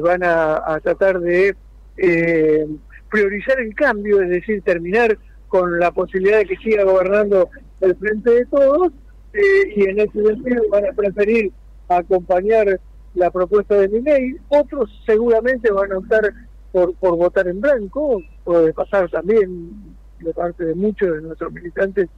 van 0.00 0.22
a 0.24 0.80
tratar 0.82 1.20
de 1.20 1.54
eh, 1.96 2.66
priorizar 3.10 3.60
el 3.60 3.74
cambio, 3.74 4.22
es 4.22 4.30
decir, 4.30 4.62
terminar 4.62 5.18
con 5.48 5.78
la 5.78 5.90
posibilidad 5.90 6.38
de 6.38 6.46
que 6.46 6.56
siga 6.56 6.84
gobernando 6.84 7.50
el 7.80 7.94
frente 7.96 8.30
de 8.30 8.46
todos, 8.46 8.92
eh, 9.34 9.72
y 9.76 9.84
en 9.84 10.00
ese 10.00 10.24
sentido 10.24 10.62
van 10.70 10.86
a 10.86 10.92
preferir 10.92 11.52
acompañar 11.88 12.80
la 13.14 13.30
propuesta 13.30 13.74
de 13.76 13.88
mi 13.88 14.00
ley. 14.00 14.36
Otros 14.48 14.90
seguramente 15.06 15.70
van 15.70 15.92
a 15.92 15.98
optar 15.98 16.32
por, 16.70 16.94
por 16.94 17.16
votar 17.16 17.48
en 17.48 17.60
blanco, 17.60 18.22
puede 18.44 18.72
pasar 18.72 19.10
también 19.10 19.72
de 20.20 20.32
parte 20.32 20.64
de 20.64 20.74
muchos 20.74 21.12
de 21.12 21.20
nuestros 21.20 21.52
militantes 21.52 22.08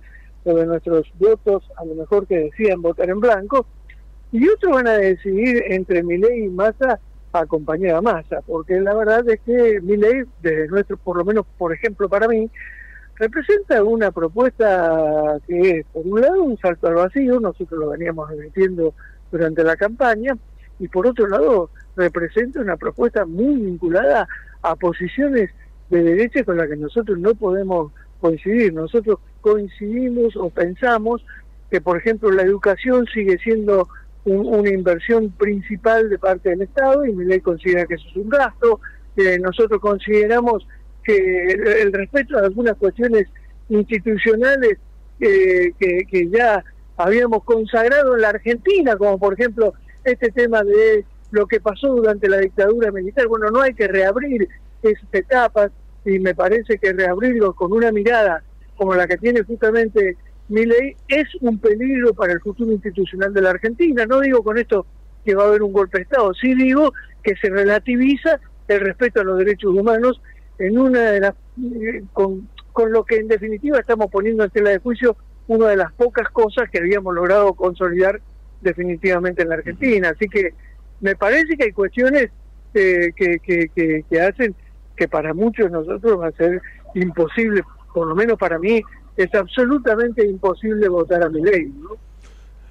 o 0.45 0.55
de 0.55 0.67
nuestros 0.67 1.11
votos, 1.19 1.65
a 1.77 1.85
lo 1.85 1.95
mejor 1.95 2.27
que 2.27 2.39
decían 2.39 2.83
votar 2.83 3.09
en 3.09 3.21
blanco, 3.21 3.67
y 4.31 4.49
otros 4.49 4.73
van 4.73 4.87
a 4.87 4.95
decidir 4.95 5.63
entre 5.69 6.03
mi 6.03 6.19
ley 6.19 6.45
y 6.45 6.49
Massa 6.49 7.01
acompañar 7.33 7.97
a 7.97 8.01
Massa, 8.01 8.41
porque 8.47 8.81
la 8.81 8.95
verdad 8.95 9.29
es 9.29 9.41
que 9.41 9.81
mi 9.81 9.97
ley, 9.97 10.23
desde 10.43 10.69
nuestro, 10.69 10.97
por 10.97 11.17
lo 11.17 11.25
menos 11.25 11.47
por 11.59 11.73
ejemplo 11.73 12.09
para 12.09 12.29
mí, 12.29 12.49
representa 13.17 13.83
una 13.83 14.11
propuesta 14.13 15.39
que 15.47 15.79
es, 15.79 15.87
por 15.87 16.07
un 16.07 16.21
lado, 16.21 16.43
un 16.43 16.59
salto 16.59 16.89
al 16.89 16.95
vacío, 16.95 17.41
nosotros 17.41 17.81
lo 17.81 17.91
veníamos 17.91 18.29
repitiendo 18.31 18.95
durante 19.33 19.65
la 19.65 19.77
campaña, 19.77 20.37
y 20.79 20.89
por 20.89 21.07
otro 21.07 21.27
lado, 21.29 21.71
representa 21.97 22.61
una 22.61 22.77
propuesta 22.77 23.25
muy 23.25 23.57
vinculada 23.57 24.29
a 24.63 24.77
posiciones 24.77 25.51
de 25.91 26.03
derecha 26.03 26.45
con 26.45 26.57
las 26.57 26.69
que 26.69 26.77
nosotros 26.77 27.19
no 27.19 27.35
podemos 27.35 27.93
coincidir. 28.21 28.73
Nosotros 28.73 29.19
coincidimos 29.41 30.37
o 30.37 30.51
pensamos 30.51 31.25
que, 31.71 31.81
por 31.81 31.99
ejemplo, 31.99 32.31
la 32.31 32.43
educación 32.43 33.07
sigue 33.13 33.39
siendo 33.39 33.89
una 34.25 34.71
inversión 34.71 35.31
principal 35.33 36.09
de 36.09 36.19
parte 36.19 36.51
del 36.51 36.63
Estado 36.63 37.05
y 37.05 37.13
mi 37.13 37.27
ley 37.27 37.41
considera 37.41 37.85
que 37.85 37.95
eso 37.95 38.09
es 38.09 38.17
un 38.17 38.31
gasto. 38.31 38.81
Eh, 39.17 39.39
nosotros 39.39 39.81
consideramos 39.81 40.67
que 41.05 41.53
el, 41.83 41.93
respeto 41.93 42.39
a 42.39 42.47
algunas 42.47 42.77
cuestiones 42.77 43.29
institucionales 43.69 44.79
eh, 45.21 45.73
que, 45.79 46.29
ya 46.31 46.65
habíamos 46.97 47.45
consagrado 47.45 48.15
en 48.15 48.23
la 48.23 48.31
Argentina, 48.31 48.97
como 48.97 49.19
por 49.19 49.35
ejemplo 49.35 49.75
este 50.05 50.31
tema 50.31 50.63
de 50.63 51.05
lo 51.31 51.47
que 51.47 51.61
pasó 51.61 51.89
durante 51.89 52.29
la 52.29 52.39
dictadura 52.39 52.91
militar. 52.91 53.27
Bueno, 53.27 53.51
no 53.51 53.61
hay 53.61 53.75
que 53.75 53.89
reabrir 53.89 54.49
esas 54.83 55.09
etapas 55.13 55.71
y 56.05 56.19
me 56.19 56.35
parece 56.35 56.79
que 56.79 56.93
reabrirlo 56.93 57.55
con 57.55 57.73
una 57.73 57.91
mirada 57.91 58.43
como 58.77 58.95
la 58.95 59.07
que 59.07 59.17
tiene 59.17 59.43
justamente 59.43 60.17
mi 60.49 60.67
ley 60.67 60.95
es 61.09 61.25
un 61.41 61.59
peligro 61.59 62.13
para 62.13 62.33
el 62.33 62.41
futuro 62.41 62.71
institucional 62.73 63.33
de 63.33 63.43
la 63.43 63.51
Argentina. 63.51 64.05
No 64.07 64.21
digo 64.21 64.43
con 64.43 64.59
esto 64.59 64.87
que 65.25 65.35
va 65.35 65.45
a 65.45 65.49
haber 65.49 65.63
un 65.63 65.73
golpe 65.73 65.99
de 65.99 66.03
Estado, 66.03 66.35
sí 66.35 66.55
digo 66.55 66.93
que 67.23 67.35
se 67.37 67.49
relativiza 67.49 68.39
el 68.69 68.81
respeto 68.81 69.21
a 69.21 69.25
los 69.25 69.39
derechos 69.39 69.73
humanos 69.75 70.21
en 70.59 70.79
una 70.79 71.01
de 71.11 71.21
las 71.21 71.35
con, 72.13 72.49
con 72.73 72.93
lo 72.93 73.05
que 73.05 73.17
en 73.17 73.29
definitiva 73.29 73.79
estamos 73.79 74.11
poniendo 74.11 74.45
en 74.45 74.51
tela 74.51 74.71
de 74.71 74.79
juicio 74.79 75.17
una 75.47 75.69
de 75.69 75.77
las 75.77 75.93
pocas 75.93 76.29
cosas 76.31 76.69
que 76.71 76.79
habíamos 76.79 77.15
logrado 77.15 77.55
consolidar 77.55 78.21
definitivamente 78.65 79.43
en 79.43 79.51
la 79.51 79.57
Argentina. 79.57 80.09
Así 80.09 80.29
que 80.29 80.53
me 81.01 81.15
parece 81.15 81.57
que 81.57 81.65
hay 81.65 81.73
cuestiones 81.73 82.31
eh, 82.75 83.13
que, 83.15 83.39
que, 83.39 84.05
que 84.09 84.21
hacen 84.21 84.55
que 84.97 85.09
para 85.09 85.35
muchos 85.35 85.67
de 85.67 85.73
nosotros 85.73 86.21
va 86.21 86.29
a 86.29 86.33
ser 86.33 86.61
imposible, 86.95 87.63
por 87.93 88.07
lo 88.07 88.15
menos 88.15 88.39
para 88.39 88.59
mí, 88.59 88.83
es 89.17 89.35
absolutamente 89.35 90.27
imposible 90.27 90.89
votar 90.89 91.23
a 91.23 91.29
mi 91.29 91.43
ley. 91.43 91.73
¿no? 91.81 91.97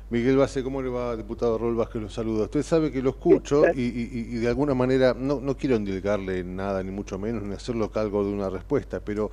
Miguel 0.09 0.37
Base, 0.37 0.63
¿cómo 0.63 0.81
le 0.81 0.89
va, 0.89 1.15
diputado 1.15 1.57
Rol 1.57 1.75
Vázquez? 1.75 2.01
Lo 2.01 2.09
saluda. 2.09 2.43
Usted 2.43 2.61
sabe 2.61 2.91
que 2.91 3.01
lo 3.01 3.11
escucho 3.11 3.63
y, 3.73 4.35
de 4.37 4.47
alguna 4.47 4.73
manera 4.73 5.15
no, 5.17 5.39
no 5.41 5.57
quiero 5.57 5.75
endilgarle 5.75 6.43
nada, 6.43 6.83
ni 6.83 6.91
mucho 6.91 7.17
menos, 7.17 7.43
ni 7.43 7.55
hacerlo 7.55 7.89
cargo 7.89 8.23
de 8.23 8.31
una 8.31 8.49
respuesta, 8.49 8.99
pero 8.99 9.31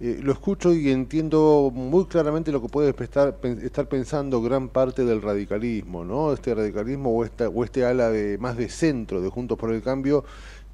eh, 0.00 0.18
lo 0.22 0.32
escucho 0.32 0.72
y 0.72 0.90
entiendo 0.90 1.70
muy 1.74 2.06
claramente 2.06 2.50
lo 2.50 2.62
que 2.62 2.68
puede 2.68 2.94
estar, 2.98 3.36
estar 3.62 3.86
pensando 3.86 4.40
gran 4.40 4.68
parte 4.68 5.04
del 5.04 5.20
radicalismo, 5.20 6.04
¿no? 6.04 6.32
Este 6.32 6.54
radicalismo 6.54 7.10
o, 7.10 7.24
esta, 7.24 7.50
o 7.50 7.64
este 7.64 7.84
ala 7.84 8.10
de 8.10 8.38
más 8.38 8.56
de 8.56 8.70
centro 8.70 9.20
de 9.20 9.28
Juntos 9.28 9.58
por 9.58 9.72
el 9.72 9.82
Cambio 9.82 10.24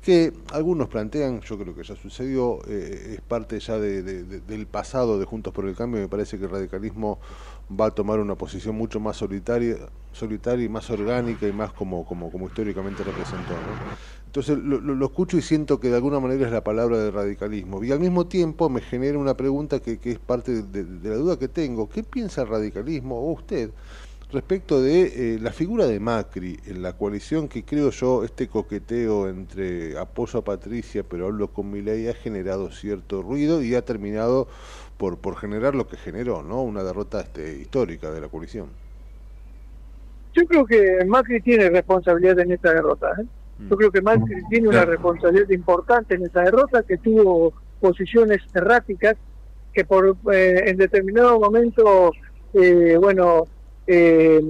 que 0.06 0.32
algunos 0.52 0.88
plantean, 0.88 1.40
yo 1.40 1.58
creo 1.58 1.74
que 1.74 1.82
ya 1.82 1.96
sucedió, 1.96 2.60
eh, 2.68 3.14
es 3.14 3.20
parte 3.22 3.58
ya 3.58 3.76
de, 3.76 4.04
del 4.04 4.66
pasado 4.68 5.18
de 5.18 5.24
Juntos 5.24 5.52
por 5.52 5.66
el 5.66 5.74
Cambio, 5.74 6.00
me 6.00 6.06
parece 6.06 6.38
que 6.38 6.44
el 6.44 6.50
radicalismo 6.52 7.18
va 7.68 7.86
a 7.86 7.90
tomar 7.90 8.20
una 8.20 8.36
posición 8.36 8.76
mucho 8.76 9.00
más 9.00 9.16
solitaria, 9.16 9.76
solitaria 10.12 10.64
y 10.64 10.68
más 10.68 10.88
orgánica 10.90 11.48
y 11.48 11.52
más 11.52 11.72
como, 11.72 12.06
como, 12.06 12.30
como 12.30 12.46
históricamente 12.46 13.02
representó. 13.02 13.54
Entonces 14.36 14.58
lo, 14.62 15.06
escucho 15.06 15.38
y 15.38 15.40
siento 15.40 15.80
que 15.80 15.88
de 15.88 15.96
alguna 15.96 16.20
manera 16.20 16.44
es 16.44 16.52
la 16.52 16.62
palabra 16.62 16.98
de 16.98 17.10
radicalismo. 17.10 17.82
Y 17.82 17.90
al 17.90 18.00
mismo 18.00 18.26
tiempo 18.26 18.68
me 18.68 18.82
genera 18.82 19.16
una 19.16 19.34
pregunta 19.34 19.80
que, 19.80 19.98
es 20.02 20.18
parte 20.18 20.62
de, 20.62 20.84
la 21.08 21.16
duda 21.16 21.38
que 21.38 21.48
tengo. 21.48 21.88
¿Qué 21.88 22.02
piensa 22.02 22.42
el 22.42 22.48
radicalismo 22.48 23.18
o 23.18 23.32
usted 23.32 23.70
respecto 24.30 24.82
de 24.82 25.36
eh, 25.36 25.38
la 25.40 25.52
figura 25.52 25.86
de 25.86 25.98
Macri 26.00 26.60
en 26.66 26.82
la 26.82 26.92
coalición 26.98 27.48
que 27.48 27.64
creo 27.64 27.88
yo 27.88 28.24
este 28.24 28.48
coqueteo 28.48 29.28
entre 29.28 29.96
apoyo 29.96 30.40
a 30.40 30.44
Patricia 30.44 31.04
pero 31.08 31.26
hablo 31.26 31.48
con 31.48 31.70
Milei 31.70 32.08
ha 32.08 32.12
generado 32.12 32.70
cierto 32.72 33.22
ruido 33.22 33.62
y 33.62 33.74
ha 33.74 33.84
terminado 33.84 34.48
por, 34.98 35.16
por 35.16 35.36
generar 35.36 35.74
lo 35.74 35.86
que 35.86 35.96
generó, 35.96 36.42
¿no? 36.42 36.60
Una 36.62 36.82
derrota 36.82 37.20
este, 37.20 37.56
histórica 37.56 38.10
de 38.10 38.20
la 38.20 38.28
coalición. 38.28 38.68
Yo 40.34 40.44
creo 40.44 40.66
que 40.66 41.04
Macri 41.06 41.40
tiene 41.40 41.70
responsabilidad 41.70 42.40
en 42.40 42.52
esta 42.52 42.74
derrota. 42.74 43.12
¿eh? 43.18 43.24
Yo 43.58 43.74
mm. 43.74 43.78
creo 43.78 43.90
que 43.90 44.02
Macri 44.02 44.42
tiene 44.50 44.68
una 44.68 44.84
responsabilidad 44.84 45.48
importante 45.50 46.14
en 46.14 46.24
esa 46.24 46.42
derrota, 46.42 46.82
que 46.82 46.98
tuvo 46.98 47.54
posiciones 47.80 48.40
erráticas, 48.54 49.16
que 49.72 49.84
por 49.84 50.16
eh, 50.32 50.62
en 50.66 50.76
determinado 50.76 51.38
momento, 51.38 52.12
eh, 52.54 52.96
bueno, 52.98 53.44
eh, 53.86 54.42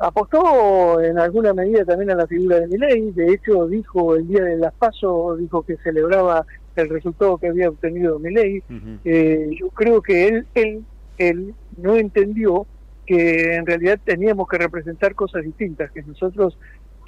apostó 0.00 1.00
en 1.00 1.18
alguna 1.18 1.52
medida 1.52 1.84
también 1.84 2.10
a 2.10 2.16
la 2.16 2.26
figura 2.26 2.60
de 2.60 2.68
Milei. 2.68 3.12
De 3.12 3.32
hecho, 3.32 3.66
dijo 3.66 4.16
el 4.16 4.26
día 4.28 4.44
de 4.44 4.56
las 4.56 4.74
PASO, 4.74 5.36
dijo 5.36 5.62
que 5.62 5.76
celebraba 5.78 6.44
el 6.76 6.88
resultado 6.88 7.38
que 7.38 7.48
había 7.48 7.68
obtenido 7.68 8.18
Milei. 8.18 8.62
yo 9.58 9.68
creo 9.70 10.00
que 10.00 10.28
él, 10.28 10.46
él, 10.54 10.84
él 11.18 11.54
no 11.76 11.96
entendió 11.96 12.66
que 13.06 13.54
en 13.54 13.64
realidad 13.64 13.98
teníamos 14.04 14.46
que 14.48 14.58
representar 14.58 15.14
cosas 15.14 15.42
distintas, 15.42 15.90
que 15.90 16.02
nosotros 16.02 16.58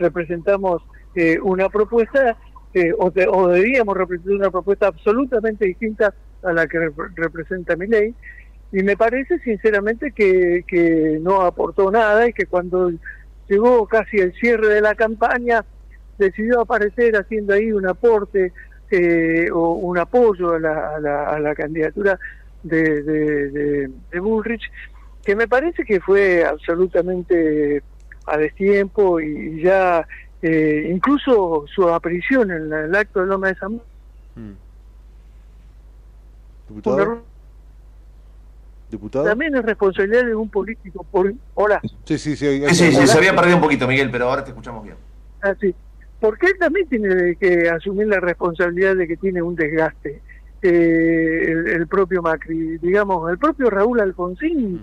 representamos 0.01 0.83
eh, 1.15 1.39
una 1.41 1.69
propuesta 1.69 2.37
eh, 2.73 2.93
o, 2.97 3.49
debíamos 3.49 3.97
representar 3.97 4.35
una 4.35 4.51
propuesta 4.51 4.89
absolutamente 4.89 5.67
distinta 5.67 6.15
a 6.43 6.53
la 6.53 6.67
que 6.67 6.91
representa 7.15 7.77
mi 7.77 7.87
ley. 7.87 8.15
Y 8.73 8.83
me 8.83 8.97
parece 8.97 9.39
sinceramente 9.41 10.13
que, 10.13 10.65
que 10.67 11.19
no 11.21 11.43
aportó 11.43 11.91
nada 11.91 12.29
y 12.29 12.33
que 12.33 12.47
cuando 12.47 12.93
llegó 13.49 13.87
casi 13.87 14.19
el 14.19 14.33
cierre 14.35 14.69
de 14.69 14.81
la 14.81 14.95
campaña 14.95 15.65
decidió 16.19 16.61
aparecer 16.61 17.17
haciendo 17.17 17.55
ahí 17.55 17.73
un 17.73 17.87
aporte 17.89 18.53
eh, 18.91 19.49
o 19.53 19.73
un 19.73 19.99
apoyo 19.99 20.55
a 20.55 20.61
la, 20.61 20.97
a 20.97 21.41
la, 21.41 21.55
candidatura 21.55 22.19
de, 22.63 23.03
de, 23.03 23.91
de 24.11 24.21
Bullrich 24.21 24.71
que 25.25 25.35
me 25.35 25.49
parece 25.49 25.85
que 25.85 26.01
fue 26.01 26.45
absolutamente 26.45 27.83
a 28.27 28.37
destiempo 28.37 29.21
y 29.21 29.63
ya 29.63 30.07
eh, 30.43 30.91
incluso 30.93 31.65
su 31.75 31.89
aparición 31.89 32.51
en 32.51 32.73
el 32.73 32.95
acto 32.95 33.21
de 33.21 33.27
Loma 33.27 33.49
de 33.49 33.55
San 33.57 33.73
mm. 34.37 34.53
¿Diputado? 36.69 37.25
También 39.25 39.55
es 39.55 39.65
responsabilidad 39.65 40.25
de 40.25 40.35
un 40.35 40.49
político. 40.49 41.05
Por... 41.11 41.33
Hola. 41.55 41.81
Sí, 42.05 42.19
sí, 42.19 42.37
sí. 42.37 42.61
sí, 42.71 42.93
sí, 42.93 43.07
se 43.07 43.19
había 43.19 43.35
perdido 43.35 43.57
un 43.57 43.63
poquito, 43.63 43.87
Miguel, 43.87 44.11
pero 44.11 44.29
ahora 44.29 44.45
te 44.45 44.51
escuchamos 44.51 44.83
bien. 44.85 44.97
Ah, 45.43 45.55
sí. 45.61 45.75
Porque 46.19 46.49
él 46.49 46.59
también 46.59 46.89
tiene 46.89 47.37
que 47.37 47.69
asumir 47.69 48.09
la 48.09 48.21
responsabilidad 48.21 48.97
de 48.97 49.09
que 49.09 49.17
tiene 49.17 49.43
un 49.43 49.55
desgaste 49.55 50.21
eh, 50.63 51.55
el, 51.75 51.87
propio 51.87 52.21
Macri, 52.21 52.79
digamos, 52.79 53.31
el 53.31 53.39
propio 53.39 53.71
Raúl 53.71 54.01
Alfonsín, 54.01 54.83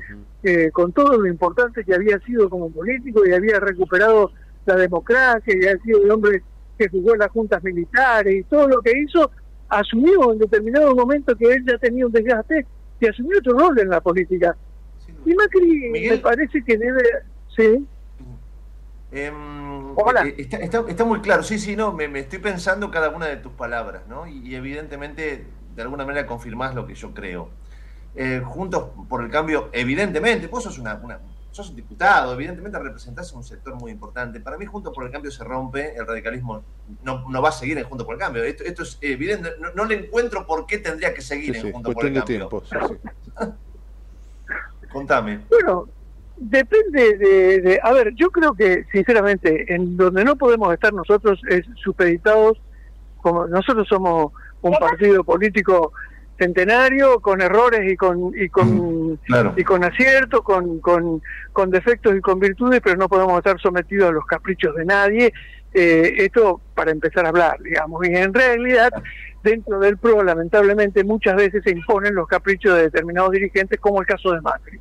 con 0.72 0.94
todo 0.94 1.18
lo 1.18 1.28
importante 1.28 1.84
que 1.84 1.94
había 1.94 2.20
sido 2.20 2.50
como 2.50 2.70
político 2.70 3.26
y 3.26 3.34
había 3.34 3.60
recuperado 3.60 4.32
la 4.66 4.76
democracia 4.76 5.54
y 5.54 5.58
había 5.58 5.78
sido 5.84 6.04
el 6.04 6.12
hombre 6.12 6.44
que 6.78 6.90
jugó 6.90 7.14
en 7.14 7.20
las 7.20 7.32
juntas 7.32 7.64
militares 7.64 8.36
y 8.36 8.44
todo 8.44 8.68
lo 8.68 8.82
que 8.82 8.92
hizo, 8.98 9.32
asumió 9.70 10.32
en 10.32 10.40
determinado 10.40 10.96
momento 10.96 11.36
que 11.36 11.46
él 11.46 11.66
ya 11.66 11.78
tenía 11.78 12.06
un 12.06 12.12
desgaste 12.12 12.66
y 13.00 13.08
asumió 13.08 13.40
otro 13.40 13.58
rol 13.58 13.80
en 13.80 13.90
la 13.90 14.00
política. 14.00 14.56
Y 15.26 15.34
Macri 15.34 15.90
me 16.10 16.18
parece 16.18 16.64
que 16.64 16.78
debe... 16.78 17.04
Sí. 17.56 17.86
Em, 19.12 19.92
eh, 19.92 20.36
está, 20.38 20.58
está, 20.58 21.06
muy 21.06 21.22
claro, 21.22 21.42
sí, 21.42 21.58
sí, 21.58 21.76
no, 21.76 21.94
me, 21.94 22.06
estoy 22.20 22.40
pensando 22.40 22.92
cada 22.92 23.10
una 23.10 23.26
de 23.26 23.38
tus 23.38 23.54
palabras, 23.54 24.04
¿no? 24.08 24.28
y 24.28 24.54
evidentemente 24.54 25.46
de 25.78 25.82
alguna 25.84 26.06
manera 26.06 26.28
confirmás 26.28 26.76
lo 26.76 26.86
que 26.86 26.96
yo 26.96 27.14
creo. 27.14 27.50
Eh, 28.20 28.42
juntos 28.44 28.90
por 29.08 29.24
el 29.24 29.30
cambio, 29.30 29.70
evidentemente, 29.72 30.48
vos 30.48 30.64
sos, 30.64 30.80
una, 30.80 31.00
sos 31.52 31.70
un 31.70 31.76
diputado, 31.76 32.34
evidentemente 32.34 32.80
representás 32.80 33.32
a 33.32 33.38
un 33.38 33.44
sector 33.44 33.76
muy 33.76 33.92
importante. 33.92 34.40
Para 34.40 34.58
mí, 34.58 34.66
Juntos 34.66 34.92
por 34.92 35.06
el 35.06 35.12
Cambio 35.12 35.30
se 35.30 35.44
rompe, 35.44 35.96
el 35.96 36.08
radicalismo 36.08 36.64
no, 37.04 37.30
no 37.30 37.42
va 37.44 37.50
a 37.50 37.52
seguir 37.52 37.78
en 37.78 37.84
Juntos 37.84 38.06
por 38.06 38.16
el 38.16 38.20
Cambio. 38.20 38.44
Esto, 38.44 38.64
esto 38.64 38.82
es 38.82 38.98
evidente, 39.02 39.52
no, 39.76 39.86
le 39.86 40.06
encuentro 40.06 40.48
por 40.48 40.66
qué 40.66 40.80
tendría 40.80 41.14
que 41.14 41.22
seguir 41.22 41.56
en 41.58 41.72
Juntos 41.72 41.94
por 41.94 42.08
el 42.08 42.14
Cambio. 42.16 42.26
Tiempo, 42.26 42.64
Contame. 44.92 45.42
Bueno, 45.50 45.88
depende 46.38 47.18
de, 47.18 47.62
de, 47.62 47.80
A 47.84 47.94
ver, 47.94 48.16
yo 48.16 48.32
creo 48.32 48.56
que, 48.56 48.86
sinceramente, 48.92 49.72
en 49.76 49.96
donde 49.96 50.24
no 50.24 50.36
podemos 50.36 50.74
estar 50.74 50.92
nosotros 50.92 51.40
es 51.50 51.66
supeditados, 51.84 52.60
como 53.22 53.46
nosotros 53.46 53.88
somos 53.88 54.32
un 54.62 54.74
partido 54.74 55.24
político 55.24 55.94
centenario 56.38 57.20
con 57.20 57.42
errores 57.42 57.92
y 57.92 57.96
con 57.96 58.32
y 58.36 58.50
con 58.50 59.12
mm, 59.14 59.20
y 59.56 59.64
con 59.64 59.84
aciertos 59.84 60.42
con, 60.42 60.80
con, 60.80 61.22
con 61.52 61.72
defectos 61.72 62.16
y 62.16 62.22
con 62.22 62.40
virtudes 62.40 62.82
pero 62.84 62.96
no 62.96 63.10
podemos 63.10 63.38
estar 63.38 63.60
sometidos 63.60 64.10
a 64.10 64.14
los 64.14 64.26
caprichos 64.26 64.76
de 64.76 64.86
nadie 64.86 65.34
eh, 65.78 66.26
esto 66.26 66.62
para 66.74 66.92
empezar 66.92 67.26
a 67.26 67.30
hablar 67.30 67.60
digamos 67.62 68.08
y 68.08 68.16
en 68.16 68.34
realidad 68.34 68.92
dentro 69.44 69.80
del 69.80 69.98
PRO, 69.98 70.24
lamentablemente, 70.24 71.04
muchas 71.04 71.36
veces 71.36 71.64
se 71.64 71.72
imponen 71.72 72.16
los 72.16 72.28
caprichos 72.28 72.76
de 72.76 72.84
determinados 72.84 73.32
dirigentes, 73.32 73.80
como 73.80 74.02
el 74.02 74.08
caso 74.08 74.34
de 74.34 74.42
Macri. 74.42 74.80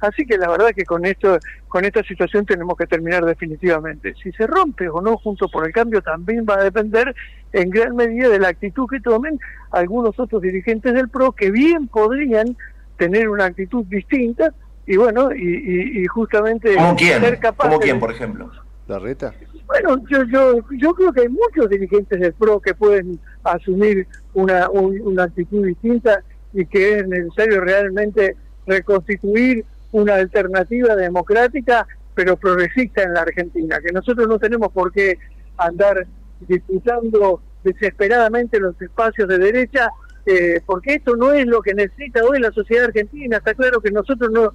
Así 0.00 0.24
que 0.24 0.38
la 0.38 0.48
verdad 0.48 0.70
que 0.74 0.84
con 0.84 1.04
esto, 1.04 1.38
con 1.68 1.84
esta 1.84 2.02
situación 2.02 2.46
tenemos 2.46 2.76
que 2.76 2.86
terminar 2.86 3.24
definitivamente. 3.24 4.14
Si 4.22 4.32
se 4.32 4.46
rompe 4.46 4.88
o 4.88 5.00
no 5.00 5.16
junto 5.18 5.48
por 5.48 5.66
el 5.66 5.72
cambio, 5.72 6.00
también 6.00 6.46
va 6.48 6.54
a 6.54 6.64
depender 6.64 7.14
en 7.52 7.70
gran 7.70 7.94
medida 7.94 8.28
de 8.28 8.38
la 8.38 8.48
actitud 8.48 8.86
que 8.88 9.00
tomen 9.00 9.38
algunos 9.70 10.18
otros 10.18 10.40
dirigentes 10.40 10.94
del 10.94 11.08
PRO 11.08 11.32
que 11.32 11.50
bien 11.50 11.88
podrían 11.88 12.56
tener 12.96 13.28
una 13.28 13.44
actitud 13.46 13.84
distinta 13.86 14.54
y 14.86 14.96
bueno, 14.96 15.30
y, 15.34 16.06
justamente 16.06 16.74
ser 16.74 17.40
capaces... 17.40 17.72
¿Como 17.72 17.80
quién, 17.80 17.98
por 17.98 18.12
ejemplo? 18.12 18.50
¿La 18.88 18.98
reta? 18.98 19.34
Bueno, 19.66 20.02
yo, 20.08 20.22
yo, 20.24 20.60
yo 20.70 20.94
creo 20.94 21.12
que 21.12 21.22
hay 21.22 21.28
muchos 21.28 21.68
dirigentes 21.68 22.20
del 22.20 22.32
PRO 22.34 22.60
que 22.60 22.74
pueden 22.74 23.18
asumir 23.42 24.06
una, 24.34 24.70
una 24.70 25.24
actitud 25.24 25.66
distinta 25.66 26.22
y 26.52 26.64
que 26.66 26.98
es 27.00 27.08
necesario 27.08 27.60
realmente 27.60 28.36
reconstituir 28.66 29.64
una 29.92 30.14
alternativa 30.14 30.94
democrática 30.94 31.86
pero 32.16 32.38
progresista 32.38 33.02
en 33.02 33.12
la 33.12 33.20
Argentina, 33.20 33.78
que 33.78 33.92
nosotros 33.92 34.26
no 34.26 34.38
tenemos 34.38 34.72
por 34.72 34.90
qué 34.90 35.18
andar 35.58 36.06
disputando 36.48 37.42
desesperadamente 37.62 38.58
los 38.58 38.80
espacios 38.80 39.28
de 39.28 39.38
derecha, 39.38 39.90
eh, 40.24 40.62
porque 40.64 40.94
esto 40.94 41.14
no 41.14 41.34
es 41.34 41.46
lo 41.46 41.60
que 41.60 41.74
necesita 41.74 42.24
hoy 42.24 42.40
la 42.40 42.52
sociedad 42.52 42.86
argentina, 42.86 43.36
está 43.36 43.52
claro 43.52 43.82
que 43.82 43.90
nosotros 43.90 44.30
no, 44.32 44.54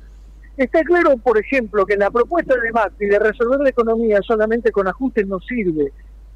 Está 0.58 0.84
claro, 0.84 1.18
por 1.18 1.38
ejemplo, 1.38 1.86
que 1.86 1.96
la 1.96 2.12
propuesta 2.12 2.56
de 2.56 2.72
Macri 2.72 3.08
de 3.08 3.20
resolver 3.20 3.60
la 3.60 3.70
economía 3.70 4.20
solamente 4.22 4.72
con 4.72 4.88
ajustes 4.88 5.26
no 5.28 5.40
sirve. 5.40 5.92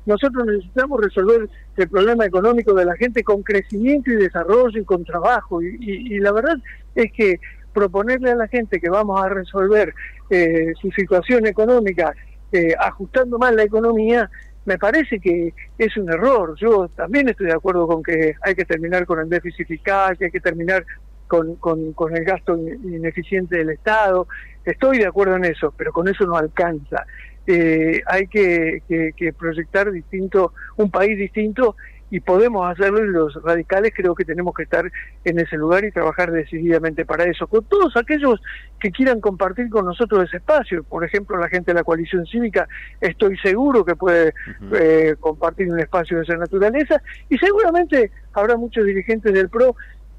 Nosotros 0.06 0.46
necesitamos 0.46 1.02
resolver 1.02 1.50
el 1.78 1.90
problema 1.90 2.26
económico 2.26 2.74
de 2.74 2.86
la 2.86 2.96
gente 2.96 3.24
con 3.24 3.44
crecimiento 3.44 4.12
y 4.12 4.16
desarrollo 4.16 4.80
y 4.80 4.86
con 4.86 5.04
trabajo. 5.04 5.62
Y, 5.62 6.20
la 6.20 6.32
verdad 6.32 6.58
es 6.94 7.12
que 7.12 7.40
proponerle 7.74 8.32
a 8.32 8.36
la 8.36 8.48
gente 8.48 8.80
que 8.80 8.90
vamos 8.90 9.22
a 9.22 9.30
resolver 9.30 9.94
eh, 10.30 10.74
su 10.80 10.92
situación 10.92 11.46
económica 11.46 12.14
eh, 12.52 12.74
ajustando 12.80 13.38
más 13.38 13.54
la 13.54 13.64
economía, 13.64 14.30
me 14.66 14.78
parece 14.78 15.20
que 15.20 15.54
es 15.78 15.98
un 15.98 16.10
error. 16.10 16.56
Yo 16.58 16.88
también 16.90 17.28
estoy 17.30 17.48
de 17.48 17.54
acuerdo 17.54 17.88
con 17.88 18.02
que 18.02 18.36
hay 18.42 18.56
que 18.56 18.66
terminar 18.66 19.06
con 19.06 19.20
el 19.20 19.30
déficit 19.30 19.68
fiscal, 19.68 20.18
que 20.18 20.26
hay 20.26 20.32
que 20.32 20.40
terminar 20.40 20.86
con, 21.28 21.56
con, 21.56 22.16
el 22.16 22.24
gasto 22.24 22.58
ineficiente 22.58 23.58
del 23.58 23.72
Estado. 23.72 24.28
Estoy 24.64 25.00
de 25.00 25.08
acuerdo 25.08 25.36
en 25.36 25.46
eso, 25.46 25.74
pero 25.76 25.92
con 25.92 26.08
eso 26.08 26.26
no 26.26 26.38
alcanza. 26.38 27.06
Eh, 27.48 28.02
hay 28.08 28.28
que, 28.28 28.82
que, 28.88 29.34
proyectar 29.34 29.92
distinto, 29.92 30.54
un 30.78 30.90
país 30.90 31.18
distinto 31.18 31.76
y 32.10 32.20
podemos 32.20 32.72
hacerlo 32.72 33.04
y 33.04 33.10
los 33.10 33.34
radicales 33.44 33.92
creo 33.96 34.16
que 34.16 34.26
tenemos 34.26 34.54
que 34.54 34.64
estar 34.64 34.90
en 35.24 35.40
ese 35.40 35.58
lugar 35.58 35.84
y 35.84 35.92
trabajar 35.92 36.32
decididamente 36.32 37.04
para 37.04 37.26
eso, 37.26 37.48
con 37.48 37.64
todos 37.66 37.98
aquellos 37.98 38.42
que 38.80 38.92
quieran 38.92 39.20
compartir 39.20 39.70
con 39.70 39.86
nosotros 39.86 40.24
ese 40.24 40.38
espacio, 40.38 40.84
por 40.84 41.04
ejemplo 41.04 41.38
la 41.38 41.50
gente 41.50 41.72
de 41.72 41.76
la 41.76 41.84
coalición 41.84 42.26
cívica, 42.26 42.68
estoy 43.02 43.38
seguro 43.38 43.84
que 43.84 43.96
puede 43.96 44.34
eh, 44.74 45.16
compartir 45.20 45.72
un 45.72 45.80
espacio 45.80 46.18
de 46.18 46.24
esa 46.24 46.38
naturaleza 46.38 47.02
y 47.30 47.38
seguramente 47.38 48.12
habrá 48.34 48.56
muchos 48.56 48.86
dirigentes 48.86 49.34
del 49.34 49.50
PRO 49.50 49.76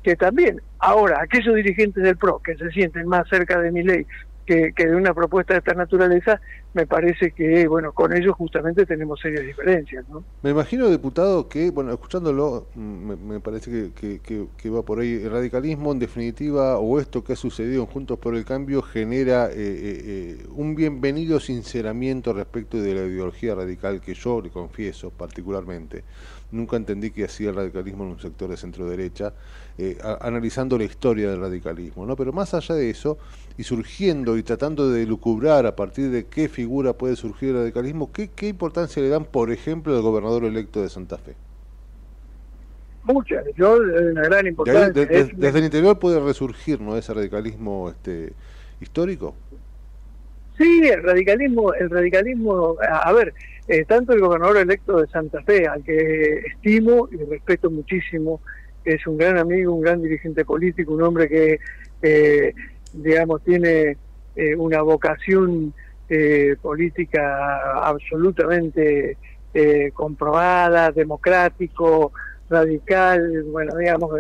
que 0.07 0.15
también, 0.15 0.63
ahora, 0.79 1.21
aquellos 1.21 1.57
dirigentes 1.57 2.01
del 2.01 2.17
PRO 2.17 2.39
que 2.39 2.57
se 2.57 2.71
sienten 2.71 3.09
más 3.09 3.29
cerca 3.29 3.61
de 3.61 3.73
mi 3.73 3.83
ley 3.83 4.07
que, 4.47 4.73
que, 4.73 4.87
de 4.87 4.95
una 4.95 5.13
propuesta 5.13 5.55
de 5.55 5.59
esta 5.59 5.75
naturaleza, 5.75 6.41
me 6.75 6.87
parece 6.87 7.33
que, 7.33 7.67
bueno, 7.67 7.93
con 7.93 8.17
ellos 8.17 8.37
justamente 8.37 8.87
tenemos 8.87 9.19
serias 9.19 9.45
diferencias, 9.45 10.09
¿no? 10.09 10.23
Me 10.43 10.51
imagino, 10.51 10.89
diputado, 10.89 11.49
que, 11.49 11.71
bueno, 11.71 11.93
escuchándolo, 11.93 12.69
me, 12.77 13.17
me 13.17 13.41
parece 13.41 13.91
que, 13.93 14.21
que, 14.23 14.47
que, 14.57 14.71
va 14.71 14.83
por 14.83 15.01
ahí. 15.01 15.15
El 15.25 15.33
radicalismo, 15.33 15.91
en 15.91 15.99
definitiva, 15.99 16.79
o 16.79 17.01
esto 17.01 17.25
que 17.25 17.33
ha 17.33 17.37
sucedido 17.37 17.83
en 17.83 17.89
Juntos 17.89 18.19
por 18.21 18.37
el 18.37 18.45
Cambio, 18.45 18.81
genera 18.81 19.47
eh, 19.47 19.55
eh, 19.57 20.03
eh, 20.05 20.47
un 20.55 20.77
bienvenido 20.77 21.41
sinceramiento 21.41 22.33
respecto 22.33 22.81
de 22.81 22.95
la 22.95 23.07
ideología 23.07 23.57
radical 23.57 24.01
que 24.01 24.15
yo 24.15 24.41
le 24.41 24.51
confieso 24.51 25.11
particularmente. 25.11 26.05
Nunca 26.53 26.77
entendí 26.77 27.11
que 27.11 27.25
hacía 27.25 27.51
el 27.51 27.57
radicalismo 27.57 28.05
en 28.05 28.11
un 28.11 28.21
sector 28.21 28.49
de 28.49 28.57
centro-derecha, 28.57 29.35
eh, 29.79 29.99
analizando 30.21 30.79
la 30.79 30.85
historia 30.85 31.31
del 31.31 31.41
radicalismo. 31.41 32.07
¿no? 32.07 32.17
Pero 32.17 32.33
más 32.33 32.55
allá 32.55 32.75
de 32.75 32.91
eso, 32.91 33.19
y 33.59 33.63
surgiendo 33.63 34.37
y 34.37 34.43
tratando 34.43 34.91
de 34.91 35.07
lucubrar 35.07 35.67
a 35.67 35.77
partir 35.77 36.11
de 36.11 36.27
qué 36.27 36.49
figura 36.49 36.93
puede 36.95 37.17
surgir 37.17 37.51
el 37.51 37.57
radicalismo, 37.57 38.13
¿qué, 38.13 38.31
qué 38.35 38.49
importancia 38.49 39.03
le 39.03 39.09
dan, 39.09 39.25
por 39.25 39.51
ejemplo, 39.51 39.95
al 39.95 40.03
gobernador 40.03 40.45
electo 40.45 40.83
de 40.83 40.89
Santa 40.89 41.19
Fe? 41.19 41.35
Muchas, 43.05 43.45
yo 43.57 43.77
una 43.77 44.23
gran 44.23 44.47
importancia. 44.47 44.89
De, 44.89 45.07
de, 45.07 45.33
desde 45.37 45.59
el 45.61 45.65
interior 45.65 45.99
puede 45.99 46.19
resurgir 46.21 46.81
¿no? 46.81 46.97
ese 46.97 47.15
radicalismo 47.15 47.91
este, 47.91 48.33
histórico. 48.81 49.35
Sí, 50.59 50.89
el 50.89 51.03
radicalismo, 51.03 51.73
el 51.75 51.91
radicalismo, 51.91 52.77
a 52.81 53.13
ver, 53.13 53.35
eh, 53.69 53.85
tanto 53.85 54.13
el 54.13 54.21
gobernador 54.21 54.57
electo 54.57 55.01
de 55.01 55.07
Santa 55.09 55.43
Fe, 55.43 55.67
al 55.67 55.85
que 55.85 56.39
estimo 56.53 57.09
y 57.13 57.17
respeto 57.17 57.71
muchísimo, 57.71 58.41
es 58.87 59.07
un 59.07 59.19
gran 59.19 59.37
amigo, 59.37 59.75
un 59.75 59.83
gran 59.83 60.01
dirigente 60.01 60.45
político, 60.45 60.95
un 60.95 61.03
hombre 61.03 61.29
que, 61.29 61.59
eh, 62.03 62.55
digamos, 62.93 63.43
tiene 63.43 63.97
eh, 64.37 64.55
una 64.55 64.81
vocación 64.83 65.75
eh, 66.09 66.57
política 66.63 67.83
absolutamente 67.83 69.17
eh, 69.53 69.91
comprobada, 69.93 70.93
democrático, 70.93 72.13
radical, 72.49 73.43
bueno, 73.51 73.77
digamos, 73.77 74.13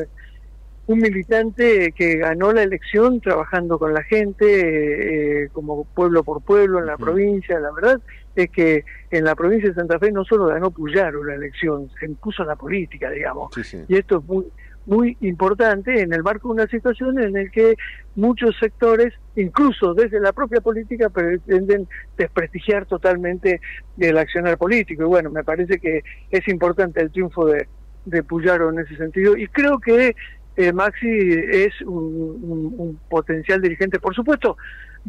un 0.86 0.98
militante 1.00 1.92
que 1.92 2.16
ganó 2.16 2.52
la 2.52 2.62
elección 2.62 3.20
trabajando 3.20 3.78
con 3.78 3.92
la 3.92 4.02
gente, 4.04 5.44
eh, 5.44 5.48
como 5.52 5.84
pueblo 5.84 6.22
por 6.22 6.42
pueblo 6.42 6.78
en 6.78 6.86
la 6.86 6.94
uh 6.94 6.96
-huh. 6.96 7.04
provincia. 7.04 7.58
La 7.58 7.72
verdad 7.72 8.00
es 8.36 8.50
que 8.50 8.84
en 9.10 9.24
la 9.24 9.34
provincia 9.34 9.68
de 9.68 9.74
Santa 9.74 9.98
Fe 9.98 10.12
no 10.12 10.24
solo 10.24 10.46
ganó 10.46 10.70
Puyaro 10.70 11.24
la 11.24 11.34
elección, 11.34 11.90
se 11.98 12.06
impuso 12.06 12.44
la 12.44 12.54
política, 12.54 13.10
digamos. 13.10 13.50
Sí, 13.54 13.64
sí. 13.64 13.84
Y 13.88 13.96
esto 13.96 14.18
es 14.18 14.24
muy, 14.26 14.46
muy 14.86 15.16
importante 15.22 16.00
en 16.00 16.12
el 16.12 16.22
marco 16.22 16.48
de 16.48 16.54
una 16.54 16.66
situación 16.68 17.18
en 17.18 17.32
la 17.32 17.48
que 17.50 17.74
muchos 18.14 18.56
sectores, 18.58 19.12
incluso 19.34 19.94
desde 19.94 20.20
la 20.20 20.32
propia 20.32 20.60
política, 20.60 21.10
pretenden 21.10 21.88
desprestigiar 22.16 22.86
totalmente 22.86 23.60
el 23.98 24.16
accionar 24.16 24.56
político. 24.56 25.02
Y 25.02 25.06
bueno, 25.06 25.30
me 25.30 25.42
parece 25.42 25.78
que 25.78 26.02
es 26.30 26.46
importante 26.48 27.00
el 27.00 27.10
triunfo 27.10 27.46
de, 27.46 27.66
de 28.04 28.22
Puyaro 28.22 28.70
en 28.70 28.78
ese 28.78 28.96
sentido. 28.96 29.36
Y 29.36 29.48
creo 29.48 29.78
que 29.80 30.14
eh, 30.56 30.72
Maxi 30.72 31.06
es 31.08 31.80
un, 31.82 32.98
potencial 33.08 33.60
dirigente. 33.60 34.00
Por 34.00 34.14
supuesto, 34.14 34.56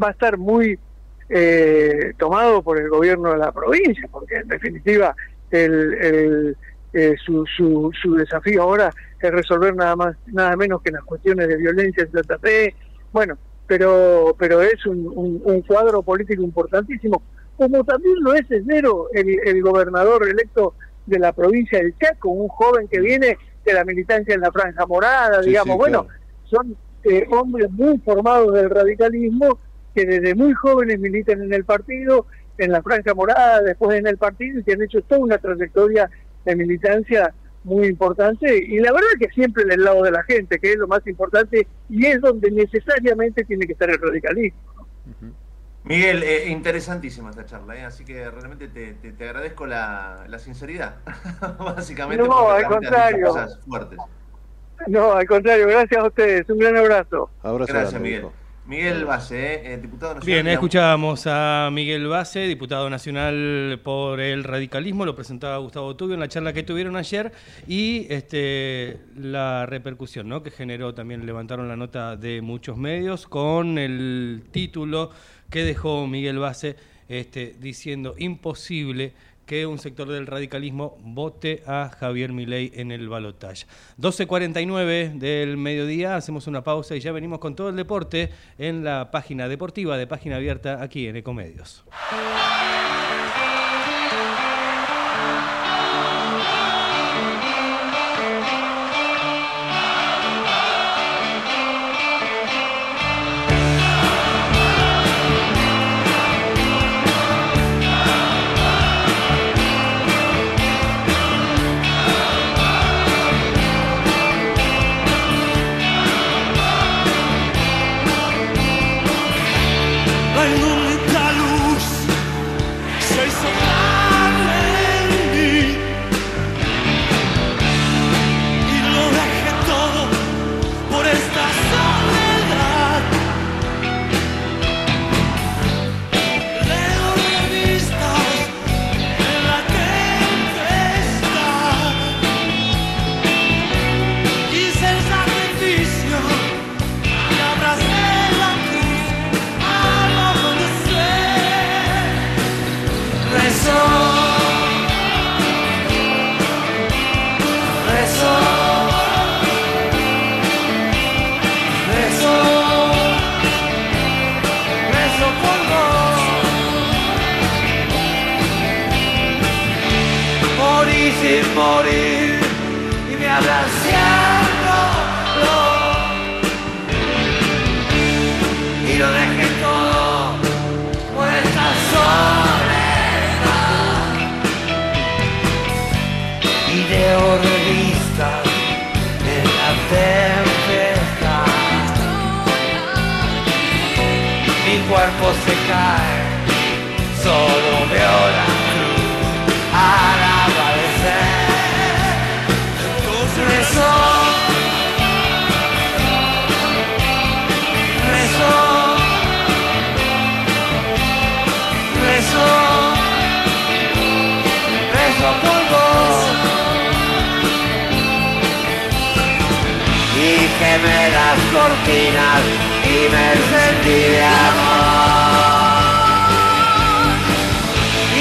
va 0.01 0.09
a 0.09 0.11
estar 0.11 0.37
muy 0.37 0.77
eh, 1.29 2.13
tomado 2.17 2.61
por 2.61 2.79
el 2.79 2.89
gobierno 2.89 3.31
de 3.31 3.37
la 3.37 3.51
provincia, 3.51 4.07
porque 4.11 4.35
en 4.35 4.47
definitiva 4.47 5.15
el, 5.51 5.93
el, 5.93 6.57
eh, 6.93 7.15
su, 7.25 7.45
su, 7.45 7.91
su, 8.01 8.15
desafío 8.15 8.63
ahora 8.63 8.91
es 9.21 9.31
resolver 9.31 9.75
nada 9.75 9.95
más 9.95 10.15
nada 10.27 10.55
menos 10.55 10.81
que 10.81 10.91
las 10.91 11.03
cuestiones 11.03 11.47
de 11.47 11.57
violencia 11.57 12.03
en 12.03 12.11
Santa 12.11 12.39
Fe. 12.39 12.75
Bueno, 13.11 13.37
pero 13.67 14.35
pero 14.37 14.61
es 14.61 14.85
un, 14.85 15.41
un 15.43 15.61
cuadro 15.61 16.01
político 16.01 16.43
importantísimo, 16.43 17.23
como 17.57 17.83
también 17.83 18.15
lo 18.21 18.33
es 18.33 18.49
enero 18.51 19.07
el, 19.13 19.39
el 19.45 19.61
gobernador 19.61 20.27
electo 20.27 20.75
de 21.05 21.19
la 21.19 21.31
provincia 21.31 21.79
del 21.79 21.97
Chaco, 21.97 22.29
un 22.29 22.49
joven 22.49 22.87
que 22.87 22.99
viene 22.99 23.37
de 23.71 23.77
la 23.77 23.85
militancia 23.85 24.35
en 24.35 24.41
la 24.41 24.51
Franja 24.51 24.85
Morada, 24.85 25.41
Sí, 25.43 25.49
digamos, 25.49 25.75
sí, 25.75 25.77
bueno, 25.77 26.05
claro. 26.05 26.19
son 26.43 26.77
eh, 27.03 27.27
hombres 27.31 27.69
muy 27.71 27.97
formados 27.99 28.53
del 28.53 28.69
radicalismo 28.69 29.59
que 29.93 30.05
desde 30.05 30.35
muy 30.35 30.53
jóvenes 30.53 30.99
militan 30.99 31.41
en 31.41 31.53
el 31.53 31.65
partido, 31.65 32.25
en 32.57 32.71
la 32.71 32.81
Franja 32.81 33.13
Morada, 33.13 33.61
después 33.61 33.97
en 33.97 34.07
el 34.07 34.17
partido 34.17 34.59
y 34.59 34.63
que 34.63 34.73
han 34.73 34.81
hecho 34.81 35.01
toda 35.01 35.21
una 35.21 35.37
trayectoria 35.37 36.09
de 36.45 36.55
militancia 36.55 37.33
muy 37.63 37.87
importante 37.87 38.57
y 38.57 38.79
la 38.79 38.93
verdad 38.93 39.07
que 39.19 39.27
siempre 39.29 39.65
del 39.65 39.83
lado 39.83 40.03
de 40.03 40.11
la 40.11 40.23
gente, 40.23 40.57
que 40.57 40.71
es 40.71 40.77
lo 40.77 40.87
más 40.87 41.05
importante 41.05 41.67
y 41.89 42.05
es 42.05 42.21
donde 42.21 42.49
necesariamente 42.49 43.43
tiene 43.43 43.65
que 43.65 43.73
estar 43.73 43.89
el 43.89 43.99
radicalismo. 43.99 44.59
Miguel, 45.87 46.23
eh, 46.23 46.49
interesantísima 46.49 47.29
esta 47.29 47.45
charla, 47.45 47.75
¿eh? 47.75 47.83
así 47.83 48.03
que 48.03 48.29
realmente 48.29 48.67
te, 48.67 48.93
te, 48.93 49.13
te 49.13 49.23
agradezco 49.23 49.65
la, 49.65 50.25
la, 50.27 50.39
sinceridad, 50.39 50.97
básicamente. 51.59 52.23
No, 52.23 52.49
al 52.49 52.65
contrario. 52.65 53.27
Cosas 53.27 53.59
fuertes. 53.65 53.99
No, 54.87 55.13
al 55.13 55.25
contrario, 55.25 55.67
gracias 55.67 56.03
a 56.03 56.07
ustedes, 56.07 56.49
un 56.49 56.59
gran 56.59 56.77
abrazo. 56.77 57.29
Abrazo 57.41 57.73
Gracias, 57.73 57.91
grande, 57.93 58.09
Miguel. 58.09 58.27
Miguel 58.67 59.05
Base, 59.05 59.73
eh, 59.73 59.77
diputado 59.77 60.15
nacional. 60.15 60.43
Bien, 60.43 60.47
escuchábamos 60.47 61.23
a 61.25 61.69
Miguel 61.71 62.05
Base, 62.07 62.41
diputado 62.41 62.89
nacional 62.89 63.79
por 63.81 64.19
el 64.19 64.43
radicalismo, 64.43 65.05
lo 65.05 65.15
presentaba 65.15 65.55
Gustavo 65.57 65.95
Tubio 65.95 66.15
en 66.15 66.19
la 66.19 66.27
charla 66.27 66.51
que 66.51 66.63
tuvieron 66.63 66.97
ayer 66.97 67.31
y 67.65 68.07
este, 68.09 68.99
la 69.15 69.65
repercusión 69.65 70.27
¿no? 70.27 70.43
que 70.43 70.51
generó 70.51 70.93
también, 70.93 71.25
levantaron 71.25 71.69
la 71.69 71.77
nota 71.77 72.17
de 72.17 72.41
muchos 72.41 72.75
medios 72.75 73.25
con 73.25 73.77
el 73.77 74.43
título 74.51 75.11
que 75.49 75.63
dejó 75.63 76.07
Miguel 76.07 76.39
Base 76.39 76.75
este, 77.09 77.55
diciendo 77.59 78.15
imposible 78.17 79.13
que 79.47 79.65
un 79.65 79.79
sector 79.79 80.09
del 80.09 80.27
radicalismo 80.27 80.97
vote 81.01 81.63
a 81.65 81.89
Javier 81.97 82.33
Milei 82.33 82.71
en 82.75 82.91
el 82.91 83.07
balotaje. 83.07 83.65
12.49 83.97 85.13
del 85.17 85.55
mediodía, 85.55 86.17
hacemos 86.17 86.47
una 86.47 86.63
pausa 86.63 86.95
y 86.95 86.99
ya 86.99 87.13
venimos 87.13 87.39
con 87.39 87.55
todo 87.55 87.69
el 87.69 87.77
deporte 87.77 88.29
en 88.59 88.83
la 88.83 89.09
página 89.09 89.47
deportiva 89.47 89.97
de 89.97 90.05
Página 90.05 90.35
Abierta 90.35 90.83
aquí 90.83 91.07
en 91.07 91.15
Ecomedios. 91.15 91.85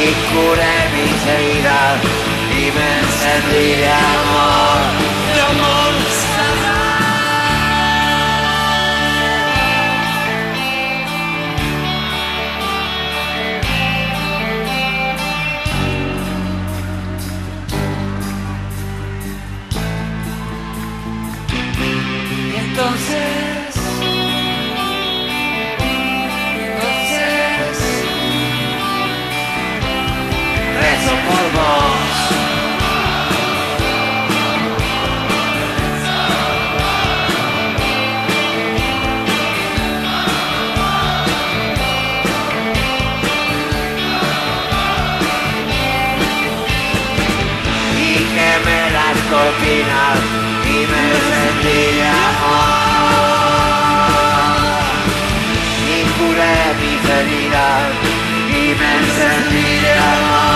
Y 0.08 0.14
curé 0.32 0.76
mis 0.94 1.26
heridas 1.26 2.00
y 2.52 2.70
me 2.70 2.98
encendí 3.00 3.74
de 3.80 3.90
amor. 3.90 4.96
final 49.66 50.18
y 50.64 50.78
me 50.92 51.06
sentía 51.30 52.16
mal. 52.42 52.86
Y 55.94 55.98
curé 56.16 56.58
mis 56.82 57.02
heridas 57.16 57.88
y 58.48 58.64
me 58.80 58.94
sentía 59.18 60.04
mal. 60.30 60.55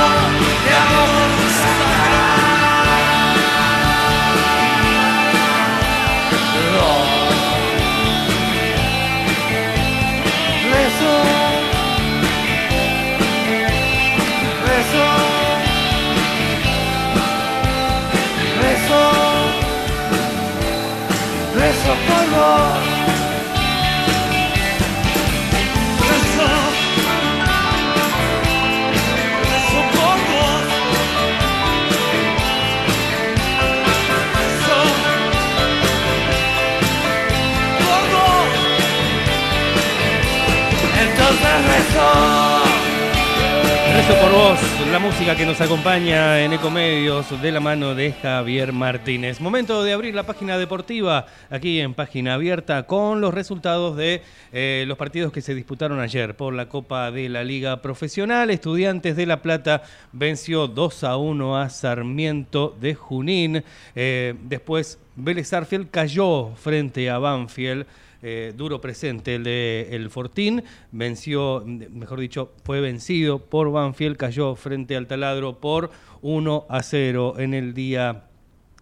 Por 44.09 44.33
vos, 44.33 44.59
la 44.91 44.99
música 44.99 45.37
que 45.37 45.45
nos 45.45 45.61
acompaña 45.61 46.41
en 46.43 46.55
Ecomedios 46.55 47.41
de 47.43 47.53
la 47.53 47.61
mano 47.61 47.95
de 47.95 48.13
Javier 48.13 48.73
Martínez. 48.73 49.41
Momento 49.41 49.85
de 49.85 49.93
abrir 49.93 50.15
la 50.15 50.23
página 50.23 50.57
deportiva 50.57 51.27
aquí 51.51 51.81
en 51.81 51.93
página 51.93 52.35
abierta 52.35 52.85
con 52.85 53.21
los 53.21 53.35
resultados 53.35 53.97
de 53.97 54.23
eh, 54.53 54.85
los 54.89 54.97
partidos 54.97 55.33
que 55.33 55.43
se 55.43 55.55
disputaron 55.55 56.01
ayer 56.01 56.35
por 56.35 56.55
la 56.55 56.67
Copa 56.69 57.11
de 57.11 57.29
la 57.29 57.45
Liga 57.45 57.83
Profesional. 57.83 58.49
Estudiantes 58.49 59.17
de 59.17 59.27
La 59.27 59.43
Plata 59.43 59.83
venció 60.13 60.67
2 60.67 61.05
a 61.05 61.17
1 61.19 61.59
a 61.59 61.69
Sarmiento 61.69 62.75
de 62.81 62.95
Junín. 62.95 63.63
Eh, 63.95 64.35
después 64.45 64.99
Vélez 65.15 65.53
Arfield 65.53 65.91
cayó 65.91 66.55
frente 66.57 67.11
a 67.11 67.19
Banfield. 67.19 67.87
Eh, 68.23 68.53
duro 68.57 68.81
presente 68.81 69.37
el 69.37 69.45
de 69.45 69.89
el 69.93 70.11
Fortín, 70.11 70.63
venció, 70.93 71.65
mejor 71.65 72.21
dicho, 72.21 72.53
fue 72.65 72.81
vencido 72.81 73.39
por 73.39 73.71
Banfield, 73.73 74.17
cayó 74.17 74.55
frente 74.57 74.97
al 74.97 75.07
taladro 75.07 75.59
por 75.59 75.91
1 76.23 76.67
a 76.69 76.83
0 76.83 77.35
en 77.39 77.55
el 77.55 77.75
día 77.75 78.25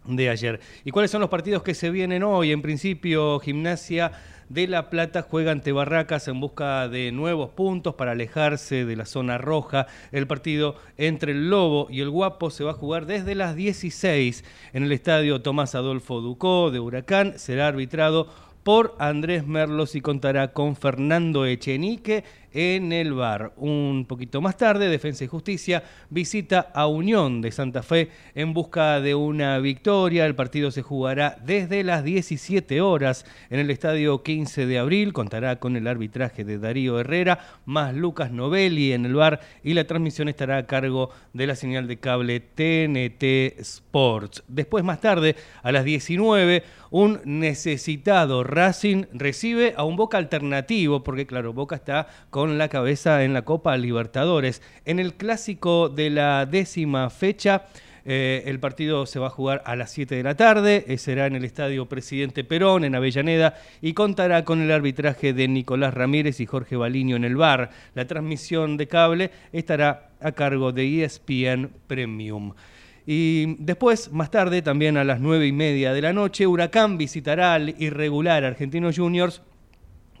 de 0.05 0.29
ayer. 0.29 0.59
¿Y 0.83 0.91
cuáles 0.91 1.11
son 1.11 1.21
los 1.21 1.29
partidos 1.29 1.63
que 1.63 1.73
se 1.73 1.89
vienen 1.89 2.23
hoy? 2.23 2.51
En 2.51 2.61
principio, 2.61 3.39
Gimnasia 3.39 4.11
de 4.49 4.67
La 4.67 4.89
Plata 4.89 5.21
juega 5.21 5.51
ante 5.51 5.71
Barracas 5.71 6.27
en 6.27 6.39
busca 6.39 6.89
de 6.89 7.11
nuevos 7.11 7.51
puntos 7.51 7.93
para 7.95 8.11
alejarse 8.11 8.83
de 8.83 8.95
la 8.95 9.05
zona 9.05 9.37
roja. 9.37 9.85
El 10.11 10.25
partido 10.25 10.75
entre 10.97 11.31
el 11.31 11.49
Lobo 11.49 11.87
y 11.89 12.01
el 12.01 12.09
Guapo 12.09 12.49
se 12.49 12.63
va 12.63 12.71
a 12.71 12.75
jugar 12.75 13.05
desde 13.05 13.35
las 13.35 13.55
16 13.55 14.43
en 14.73 14.83
el 14.83 14.91
estadio 14.91 15.41
Tomás 15.41 15.75
Adolfo 15.75 16.19
Ducó 16.21 16.71
de 16.71 16.79
Huracán. 16.79 17.37
Será 17.37 17.67
arbitrado 17.67 18.27
por 18.69 18.95
Andrés 18.99 19.47
Merlos 19.47 19.95
y 19.95 20.01
contará 20.01 20.53
con 20.53 20.75
Fernando 20.75 21.47
Echenique 21.47 22.23
en 22.53 22.91
el 22.91 23.13
bar. 23.13 23.53
Un 23.57 24.05
poquito 24.07 24.41
más 24.41 24.57
tarde, 24.57 24.89
Defensa 24.89 25.23
y 25.23 25.27
Justicia 25.27 25.83
visita 26.09 26.71
a 26.73 26.87
Unión 26.87 27.41
de 27.41 27.51
Santa 27.51 27.83
Fe 27.83 28.09
en 28.35 28.53
busca 28.53 29.01
de 29.01 29.15
una 29.15 29.59
victoria. 29.59 30.25
El 30.25 30.35
partido 30.35 30.71
se 30.71 30.81
jugará 30.81 31.37
desde 31.43 31.83
las 31.83 32.03
17 32.03 32.81
horas 32.81 33.25
en 33.49 33.59
el 33.59 33.69
estadio 33.69 34.23
15 34.23 34.65
de 34.65 34.79
abril. 34.79 35.13
Contará 35.13 35.59
con 35.59 35.75
el 35.75 35.87
arbitraje 35.87 36.43
de 36.43 36.57
Darío 36.57 36.99
Herrera, 36.99 37.39
más 37.65 37.93
Lucas 37.93 38.31
Novelli 38.31 38.93
en 38.93 39.05
el 39.05 39.15
bar 39.15 39.39
y 39.63 39.73
la 39.73 39.85
transmisión 39.85 40.29
estará 40.29 40.57
a 40.57 40.65
cargo 40.65 41.09
de 41.33 41.47
la 41.47 41.55
señal 41.55 41.87
de 41.87 41.97
cable 41.97 42.39
TNT 42.39 43.59
Sports. 43.59 44.43
Después, 44.47 44.83
más 44.83 45.01
tarde, 45.01 45.35
a 45.61 45.71
las 45.71 45.83
19, 45.83 46.63
un 46.91 47.19
necesitado 47.25 48.43
Racing 48.43 49.05
recibe 49.13 49.73
a 49.77 49.83
un 49.83 49.95
Boca 49.95 50.17
alternativo, 50.17 51.03
porque 51.03 51.27
claro, 51.27 51.53
Boca 51.53 51.75
está 51.75 52.07
con 52.29 52.38
la 52.47 52.69
cabeza 52.69 53.23
en 53.23 53.33
la 53.33 53.43
Copa 53.43 53.77
Libertadores. 53.77 54.61
En 54.85 54.99
el 54.99 55.13
clásico 55.13 55.89
de 55.89 56.09
la 56.09 56.45
décima 56.45 57.09
fecha, 57.09 57.65
eh, 58.05 58.43
el 58.45 58.59
partido 58.59 59.05
se 59.05 59.19
va 59.19 59.27
a 59.27 59.29
jugar 59.29 59.61
a 59.65 59.75
las 59.75 59.91
7 59.91 60.15
de 60.15 60.23
la 60.23 60.35
tarde, 60.35 60.85
eh, 60.87 60.97
será 60.97 61.27
en 61.27 61.35
el 61.35 61.45
Estadio 61.45 61.87
Presidente 61.87 62.43
Perón, 62.43 62.83
en 62.83 62.95
Avellaneda, 62.95 63.55
y 63.81 63.93
contará 63.93 64.45
con 64.45 64.61
el 64.61 64.71
arbitraje 64.71 65.33
de 65.33 65.47
Nicolás 65.47 65.93
Ramírez 65.93 66.39
y 66.39 66.45
Jorge 66.45 66.75
Baliño 66.75 67.15
en 67.15 67.23
el 67.23 67.35
bar. 67.35 67.69
La 67.93 68.07
transmisión 68.07 68.77
de 68.77 68.87
cable 68.87 69.31
estará 69.51 70.09
a 70.21 70.31
cargo 70.31 70.71
de 70.71 71.03
ESPN 71.03 71.69
Premium. 71.87 72.53
Y 73.05 73.55
después, 73.55 74.11
más 74.11 74.29
tarde, 74.29 74.61
también 74.61 74.97
a 74.97 75.03
las 75.03 75.19
nueve 75.19 75.47
y 75.47 75.51
media 75.51 75.93
de 75.93 76.01
la 76.01 76.13
noche, 76.13 76.47
Huracán 76.47 76.97
visitará 76.97 77.55
al 77.55 77.75
irregular 77.81 78.43
Argentinos 78.43 78.97
Juniors 78.97 79.41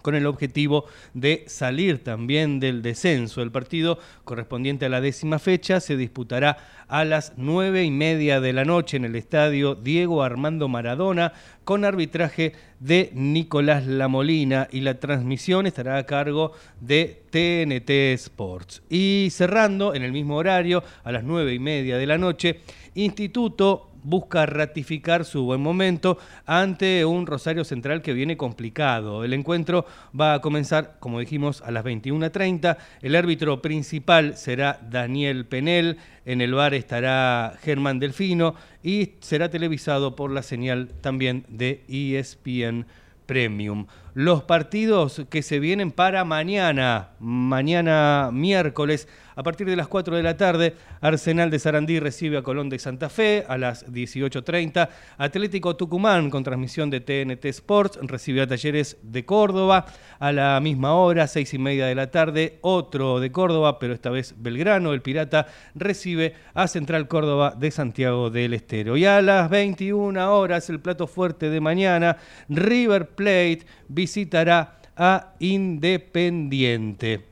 con 0.01 0.15
el 0.15 0.25
objetivo 0.25 0.85
de 1.13 1.43
salir 1.47 2.03
también 2.03 2.59
del 2.59 2.81
descenso. 2.81 3.41
El 3.41 3.51
partido 3.51 3.99
correspondiente 4.23 4.85
a 4.85 4.89
la 4.89 5.01
décima 5.01 5.39
fecha 5.39 5.79
se 5.79 5.97
disputará 5.97 6.57
a 6.87 7.05
las 7.05 7.33
nueve 7.37 7.83
y 7.83 7.91
media 7.91 8.41
de 8.41 8.53
la 8.53 8.65
noche 8.65 8.97
en 8.97 9.05
el 9.05 9.15
estadio 9.15 9.75
Diego 9.75 10.23
Armando 10.23 10.67
Maradona 10.67 11.33
con 11.63 11.85
arbitraje 11.85 12.53
de 12.79 13.11
Nicolás 13.13 13.85
Lamolina 13.85 14.67
y 14.71 14.81
la 14.81 14.99
transmisión 14.99 15.67
estará 15.67 15.97
a 15.97 16.05
cargo 16.05 16.53
de 16.79 17.21
TNT 17.29 17.89
Sports. 18.19 18.81
Y 18.89 19.27
cerrando 19.31 19.93
en 19.93 20.03
el 20.03 20.11
mismo 20.11 20.37
horario, 20.37 20.83
a 21.03 21.11
las 21.11 21.23
nueve 21.23 21.53
y 21.53 21.59
media 21.59 21.97
de 21.97 22.07
la 22.07 22.17
noche, 22.17 22.61
Instituto 22.95 23.88
busca 24.03 24.45
ratificar 24.45 25.25
su 25.25 25.43
buen 25.43 25.61
momento 25.61 26.17
ante 26.45 27.05
un 27.05 27.27
Rosario 27.27 27.63
Central 27.63 28.01
que 28.01 28.13
viene 28.13 28.37
complicado. 28.37 29.23
El 29.23 29.33
encuentro 29.33 29.85
va 30.19 30.33
a 30.35 30.41
comenzar, 30.41 30.97
como 30.99 31.19
dijimos, 31.19 31.61
a 31.61 31.71
las 31.71 31.83
21.30. 31.85 32.77
El 33.01 33.15
árbitro 33.15 33.61
principal 33.61 34.37
será 34.37 34.79
Daniel 34.89 35.45
Penel. 35.45 35.97
En 36.25 36.41
el 36.41 36.53
bar 36.53 36.73
estará 36.73 37.55
Germán 37.61 37.99
Delfino 37.99 38.55
y 38.83 39.13
será 39.19 39.49
televisado 39.49 40.15
por 40.15 40.31
la 40.31 40.43
señal 40.43 40.89
también 41.01 41.45
de 41.49 41.83
ESPN 41.87 42.85
Premium. 43.25 43.85
Los 44.15 44.41
partidos 44.43 45.21
que 45.29 45.43
se 45.43 45.59
vienen 45.59 45.91
para 45.91 46.25
mañana, 46.25 47.09
mañana 47.19 48.31
miércoles, 48.33 49.07
a 49.39 49.43
partir 49.43 49.65
de 49.69 49.77
las 49.77 49.87
4 49.87 50.17
de 50.17 50.21
la 50.21 50.35
tarde, 50.35 50.75
Arsenal 50.99 51.49
de 51.49 51.59
Sarandí 51.59 51.97
recibe 51.97 52.37
a 52.37 52.41
Colón 52.41 52.67
de 52.67 52.77
Santa 52.77 53.07
Fe 53.07 53.45
a 53.47 53.57
las 53.57 53.87
18.30. 53.87 54.89
Atlético 55.17 55.77
Tucumán, 55.77 56.29
con 56.29 56.43
transmisión 56.43 56.89
de 56.89 56.99
TNT 56.99 57.45
Sports, 57.45 57.99
recibe 58.01 58.41
a 58.41 58.47
Talleres 58.47 58.97
de 59.01 59.23
Córdoba 59.23 59.85
a 60.19 60.33
la 60.33 60.59
misma 60.59 60.93
hora, 60.93 61.25
6 61.25 61.53
y 61.53 61.57
media 61.57 61.85
de 61.85 61.95
la 61.95 62.11
tarde. 62.11 62.59
Otro 62.59 63.21
de 63.21 63.31
Córdoba, 63.31 63.79
pero 63.79 63.93
esta 63.93 64.09
vez 64.09 64.35
Belgrano, 64.37 64.91
el 64.91 65.01
Pirata, 65.01 65.47
recibe 65.73 66.33
a 66.53 66.67
Central 66.67 67.07
Córdoba 67.07 67.55
de 67.57 67.71
Santiago 67.71 68.29
del 68.29 68.53
Estero. 68.53 68.97
Y 68.97 69.05
a 69.05 69.21
las 69.21 69.49
21 69.49 70.37
horas, 70.37 70.69
el 70.69 70.81
plato 70.81 71.07
fuerte 71.07 71.49
de 71.49 71.61
mañana, 71.61 72.17
River 72.49 73.07
Plate 73.11 73.61
visitará 73.87 74.81
a 74.97 75.35
Independiente. 75.39 77.28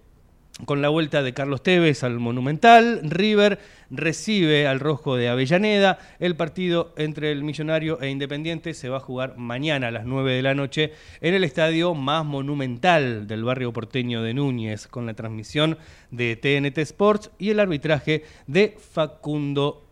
Con 0.65 0.81
la 0.81 0.89
vuelta 0.89 1.21
de 1.21 1.35
Carlos 1.35 1.61
Tevez 1.61 2.03
al 2.03 2.19
Monumental, 2.19 3.01
River 3.03 3.59
recibe 3.91 4.65
al 4.65 4.79
Rojo 4.79 5.15
de 5.15 5.29
Avellaneda. 5.29 5.99
El 6.19 6.35
partido 6.35 6.95
entre 6.97 7.31
el 7.31 7.43
Millonario 7.43 8.01
e 8.01 8.09
Independiente 8.09 8.73
se 8.73 8.89
va 8.89 8.97
a 8.97 9.01
jugar 9.01 9.37
mañana 9.37 9.89
a 9.89 9.91
las 9.91 10.05
9 10.05 10.33
de 10.33 10.41
la 10.41 10.55
noche 10.55 10.93
en 11.21 11.35
el 11.35 11.43
estadio 11.43 11.93
más 11.93 12.25
monumental 12.25 13.27
del 13.27 13.43
barrio 13.43 13.71
porteño 13.71 14.23
de 14.23 14.33
Núñez, 14.33 14.87
con 14.87 15.05
la 15.05 15.13
transmisión 15.13 15.77
de 16.09 16.35
TNT 16.35 16.79
Sports 16.79 17.29
y 17.37 17.51
el 17.51 17.59
arbitraje 17.59 18.23
de 18.47 18.75
Facundo 18.79 19.86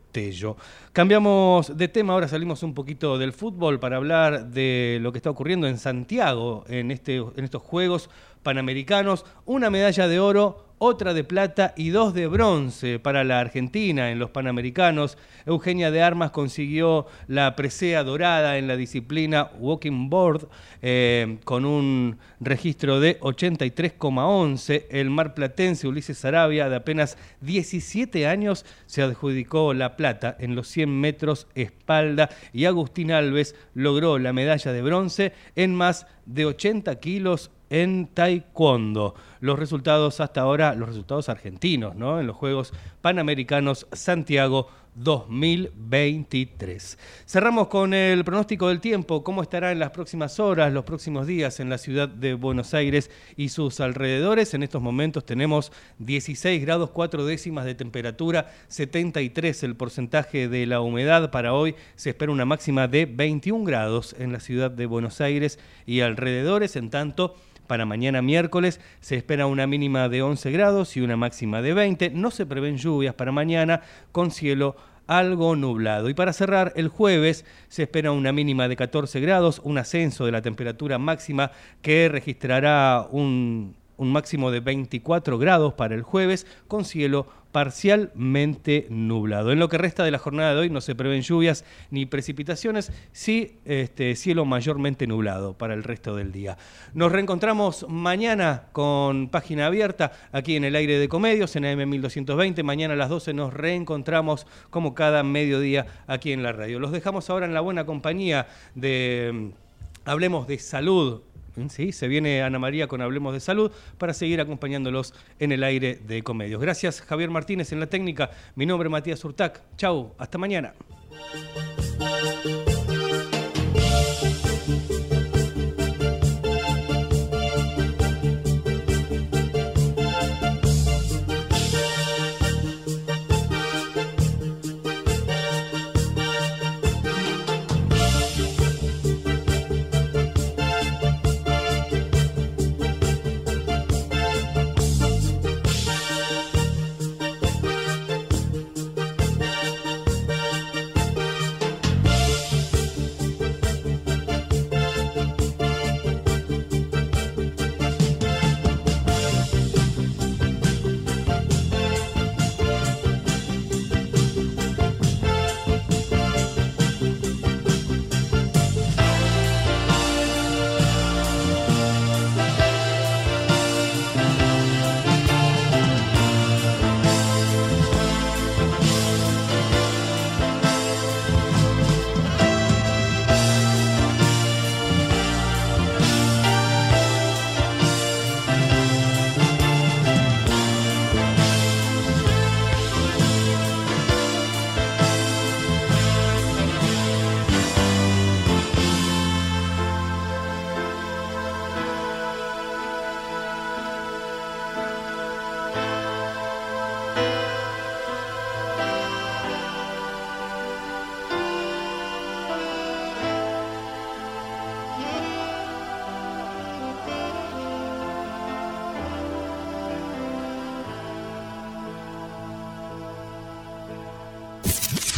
Cambiamos 0.93 1.77
de 1.77 1.87
tema, 1.87 2.13
ahora 2.13 2.27
salimos 2.27 2.63
un 2.63 2.73
poquito 2.73 3.17
del 3.17 3.33
fútbol 3.33 3.79
para 3.79 3.97
hablar 3.97 4.47
de 4.47 4.99
lo 5.01 5.11
que 5.11 5.17
está 5.17 5.29
ocurriendo 5.29 5.67
en 5.67 5.77
Santiago 5.77 6.63
en, 6.69 6.91
este, 6.91 7.17
en 7.17 7.43
estos 7.43 7.61
Juegos 7.61 8.09
Panamericanos. 8.41 9.25
Una 9.45 9.69
medalla 9.69 10.07
de 10.07 10.19
oro 10.19 10.64
otra 10.77 11.13
de 11.13 11.23
plata 11.23 11.73
y 11.77 11.89
dos 11.89 12.13
de 12.13 12.27
bronce 12.27 12.99
para 12.99 13.23
la 13.23 13.39
Argentina 13.39 14.11
en 14.11 14.19
los 14.19 14.29
Panamericanos. 14.29 15.17
Eugenia 15.45 15.91
de 15.91 16.01
Armas 16.01 16.31
consiguió 16.31 17.07
la 17.27 17.55
presea 17.55 18.03
dorada 18.03 18.57
en 18.57 18.67
la 18.67 18.75
disciplina 18.75 19.51
Walking 19.59 20.09
Board 20.09 20.47
eh, 20.81 21.37
con 21.45 21.65
un 21.65 22.17
registro 22.39 22.99
de 22.99 23.19
83,11. 23.19 24.85
El 24.89 25.09
marplatense 25.09 25.87
Ulises 25.87 26.17
Sarabia, 26.17 26.69
de 26.69 26.75
apenas 26.75 27.17
17 27.41 28.27
años, 28.27 28.65
se 28.85 29.01
adjudicó 29.01 29.73
la 29.73 29.95
plata 29.95 30.35
en 30.39 30.55
los 30.55 30.67
100 30.67 30.99
metros 30.99 31.47
espalda 31.55 32.29
y 32.53 32.65
Agustín 32.65 33.11
Alves 33.11 33.55
logró 33.73 34.19
la 34.19 34.33
medalla 34.33 34.73
de 34.73 34.81
bronce 34.81 35.33
en 35.55 35.73
más 35.73 36.07
de 36.25 36.45
80 36.45 36.99
kilos 36.99 37.51
en 37.69 38.07
taekwondo. 38.07 39.15
Los 39.39 39.59
resultados 39.59 40.19
hasta 40.19 40.41
ahora, 40.41 40.75
los 40.75 40.89
resultados 40.89 41.29
argentinos, 41.29 41.95
¿no? 41.95 42.19
En 42.19 42.27
los 42.27 42.35
Juegos 42.35 42.73
Panamericanos 43.01 43.87
Santiago 43.91 44.69
2023. 44.95 46.97
Cerramos 47.25 47.67
con 47.67 47.93
el 47.93 48.23
pronóstico 48.23 48.69
del 48.69 48.79
tiempo, 48.79 49.23
cómo 49.23 49.41
estará 49.41 49.71
en 49.71 49.79
las 49.79 49.91
próximas 49.91 50.39
horas, 50.39 50.73
los 50.73 50.85
próximos 50.85 51.27
días 51.27 51.59
en 51.59 51.69
la 51.69 51.77
ciudad 51.77 52.09
de 52.09 52.33
Buenos 52.33 52.73
Aires 52.73 53.11
y 53.35 53.49
sus 53.49 53.79
alrededores. 53.79 54.53
En 54.53 54.63
estos 54.63 54.81
momentos 54.81 55.25
tenemos 55.25 55.71
16 55.99 56.61
grados 56.61 56.89
4 56.91 57.25
décimas 57.25 57.65
de 57.65 57.75
temperatura, 57.75 58.51
73 58.69 59.63
el 59.63 59.75
porcentaje 59.75 60.47
de 60.47 60.65
la 60.65 60.81
humedad. 60.81 61.31
Para 61.31 61.53
hoy 61.53 61.75
se 61.95 62.11
espera 62.11 62.31
una 62.31 62.45
máxima 62.45 62.87
de 62.87 63.05
21 63.05 63.65
grados 63.65 64.15
en 64.17 64.31
la 64.31 64.39
ciudad 64.39 64.71
de 64.71 64.85
Buenos 64.85 65.21
Aires 65.21 65.59
y 65.85 66.01
alrededores. 66.01 66.75
En 66.75 66.89
tanto, 66.89 67.35
para 67.67 67.85
mañana 67.85 68.21
miércoles 68.21 68.79
se 68.99 69.15
espera 69.15 69.47
una 69.47 69.67
mínima 69.67 70.07
de 70.07 70.21
11 70.21 70.51
grados 70.51 70.95
y 70.97 71.01
una 71.01 71.17
máxima 71.17 71.61
de 71.61 71.73
20. 71.73 72.11
No 72.11 72.31
se 72.31 72.45
prevén 72.45 72.77
lluvias 72.77 73.15
para 73.15 73.31
mañana 73.31 73.81
con 74.11 74.31
cielo 74.31 74.75
algo 75.07 75.55
nublado. 75.55 76.09
Y 76.09 76.13
para 76.13 76.33
cerrar, 76.33 76.73
el 76.75 76.87
jueves 76.87 77.45
se 77.67 77.83
espera 77.83 78.11
una 78.11 78.31
mínima 78.31 78.67
de 78.67 78.75
14 78.75 79.19
grados, 79.19 79.61
un 79.63 79.77
ascenso 79.77 80.25
de 80.25 80.31
la 80.31 80.41
temperatura 80.41 80.97
máxima 80.97 81.51
que 81.81 82.09
registrará 82.09 83.07
un, 83.11 83.75
un 83.97 84.11
máximo 84.11 84.51
de 84.51 84.59
24 84.59 85.37
grados 85.37 85.73
para 85.73 85.95
el 85.95 86.01
jueves 86.01 86.45
con 86.67 86.85
cielo 86.85 87.27
parcialmente 87.55 88.85
nublado. 88.89 89.53
En 89.53 89.59
lo 89.59 89.69
que 89.69 89.77
resta 89.77 90.03
de 90.03 90.11
la 90.11 90.17
jornada 90.17 90.53
de 90.53 90.59
hoy 90.59 90.69
no 90.69 90.81
se 90.81 90.93
prevén 90.93 91.21
lluvias 91.21 91.63
ni 91.89 92.05
precipitaciones, 92.05 92.91
sí 93.13 93.59
este, 93.63 94.17
cielo 94.17 94.43
mayormente 94.43 95.07
nublado 95.07 95.57
para 95.57 95.73
el 95.73 95.85
resto 95.85 96.17
del 96.17 96.33
día. 96.33 96.57
Nos 96.93 97.13
reencontramos 97.13 97.85
mañana 97.87 98.63
con 98.73 99.29
página 99.29 99.67
abierta 99.67 100.11
aquí 100.33 100.57
en 100.57 100.65
el 100.65 100.75
aire 100.75 100.99
de 100.99 101.07
Comedios 101.07 101.55
en 101.55 101.63
AM1220. 101.63 102.61
Mañana 102.61 102.93
a 102.93 102.97
las 102.97 103.07
12 103.07 103.33
nos 103.33 103.53
reencontramos 103.53 104.47
como 104.69 104.93
cada 104.93 105.23
mediodía 105.23 105.85
aquí 106.07 106.33
en 106.33 106.43
la 106.43 106.51
radio. 106.51 106.81
Los 106.81 106.91
dejamos 106.91 107.29
ahora 107.29 107.45
en 107.45 107.53
la 107.53 107.61
buena 107.61 107.85
compañía 107.85 108.47
de 108.73 109.31
mm, 109.33 110.09
Hablemos 110.09 110.45
de 110.45 110.59
Salud 110.59 111.21
¿sí? 111.69 111.91
Se 111.91 112.07
viene 112.07 112.41
Ana 112.41 112.59
María 112.59 112.87
con 112.87 113.01
Hablemos 113.01 113.33
de 113.33 113.39
Salud 113.39 113.71
para 113.97 114.13
seguir 114.13 114.41
acompañándolos 114.41 115.13
en 115.39 115.51
el 115.51 115.63
aire 115.63 115.99
de 116.07 116.23
Comedios. 116.23 116.61
Gracias 116.61 117.01
Javier 117.01 117.29
Martínez 117.29 117.71
en 117.71 117.79
la 117.79 117.87
técnica. 117.87 118.31
Mi 118.55 118.65
nombre 118.65 118.87
es 118.87 118.91
Matías 118.91 119.23
Urtac. 119.23 119.61
Chau, 119.77 120.13
hasta 120.17 120.37
mañana. 120.37 120.73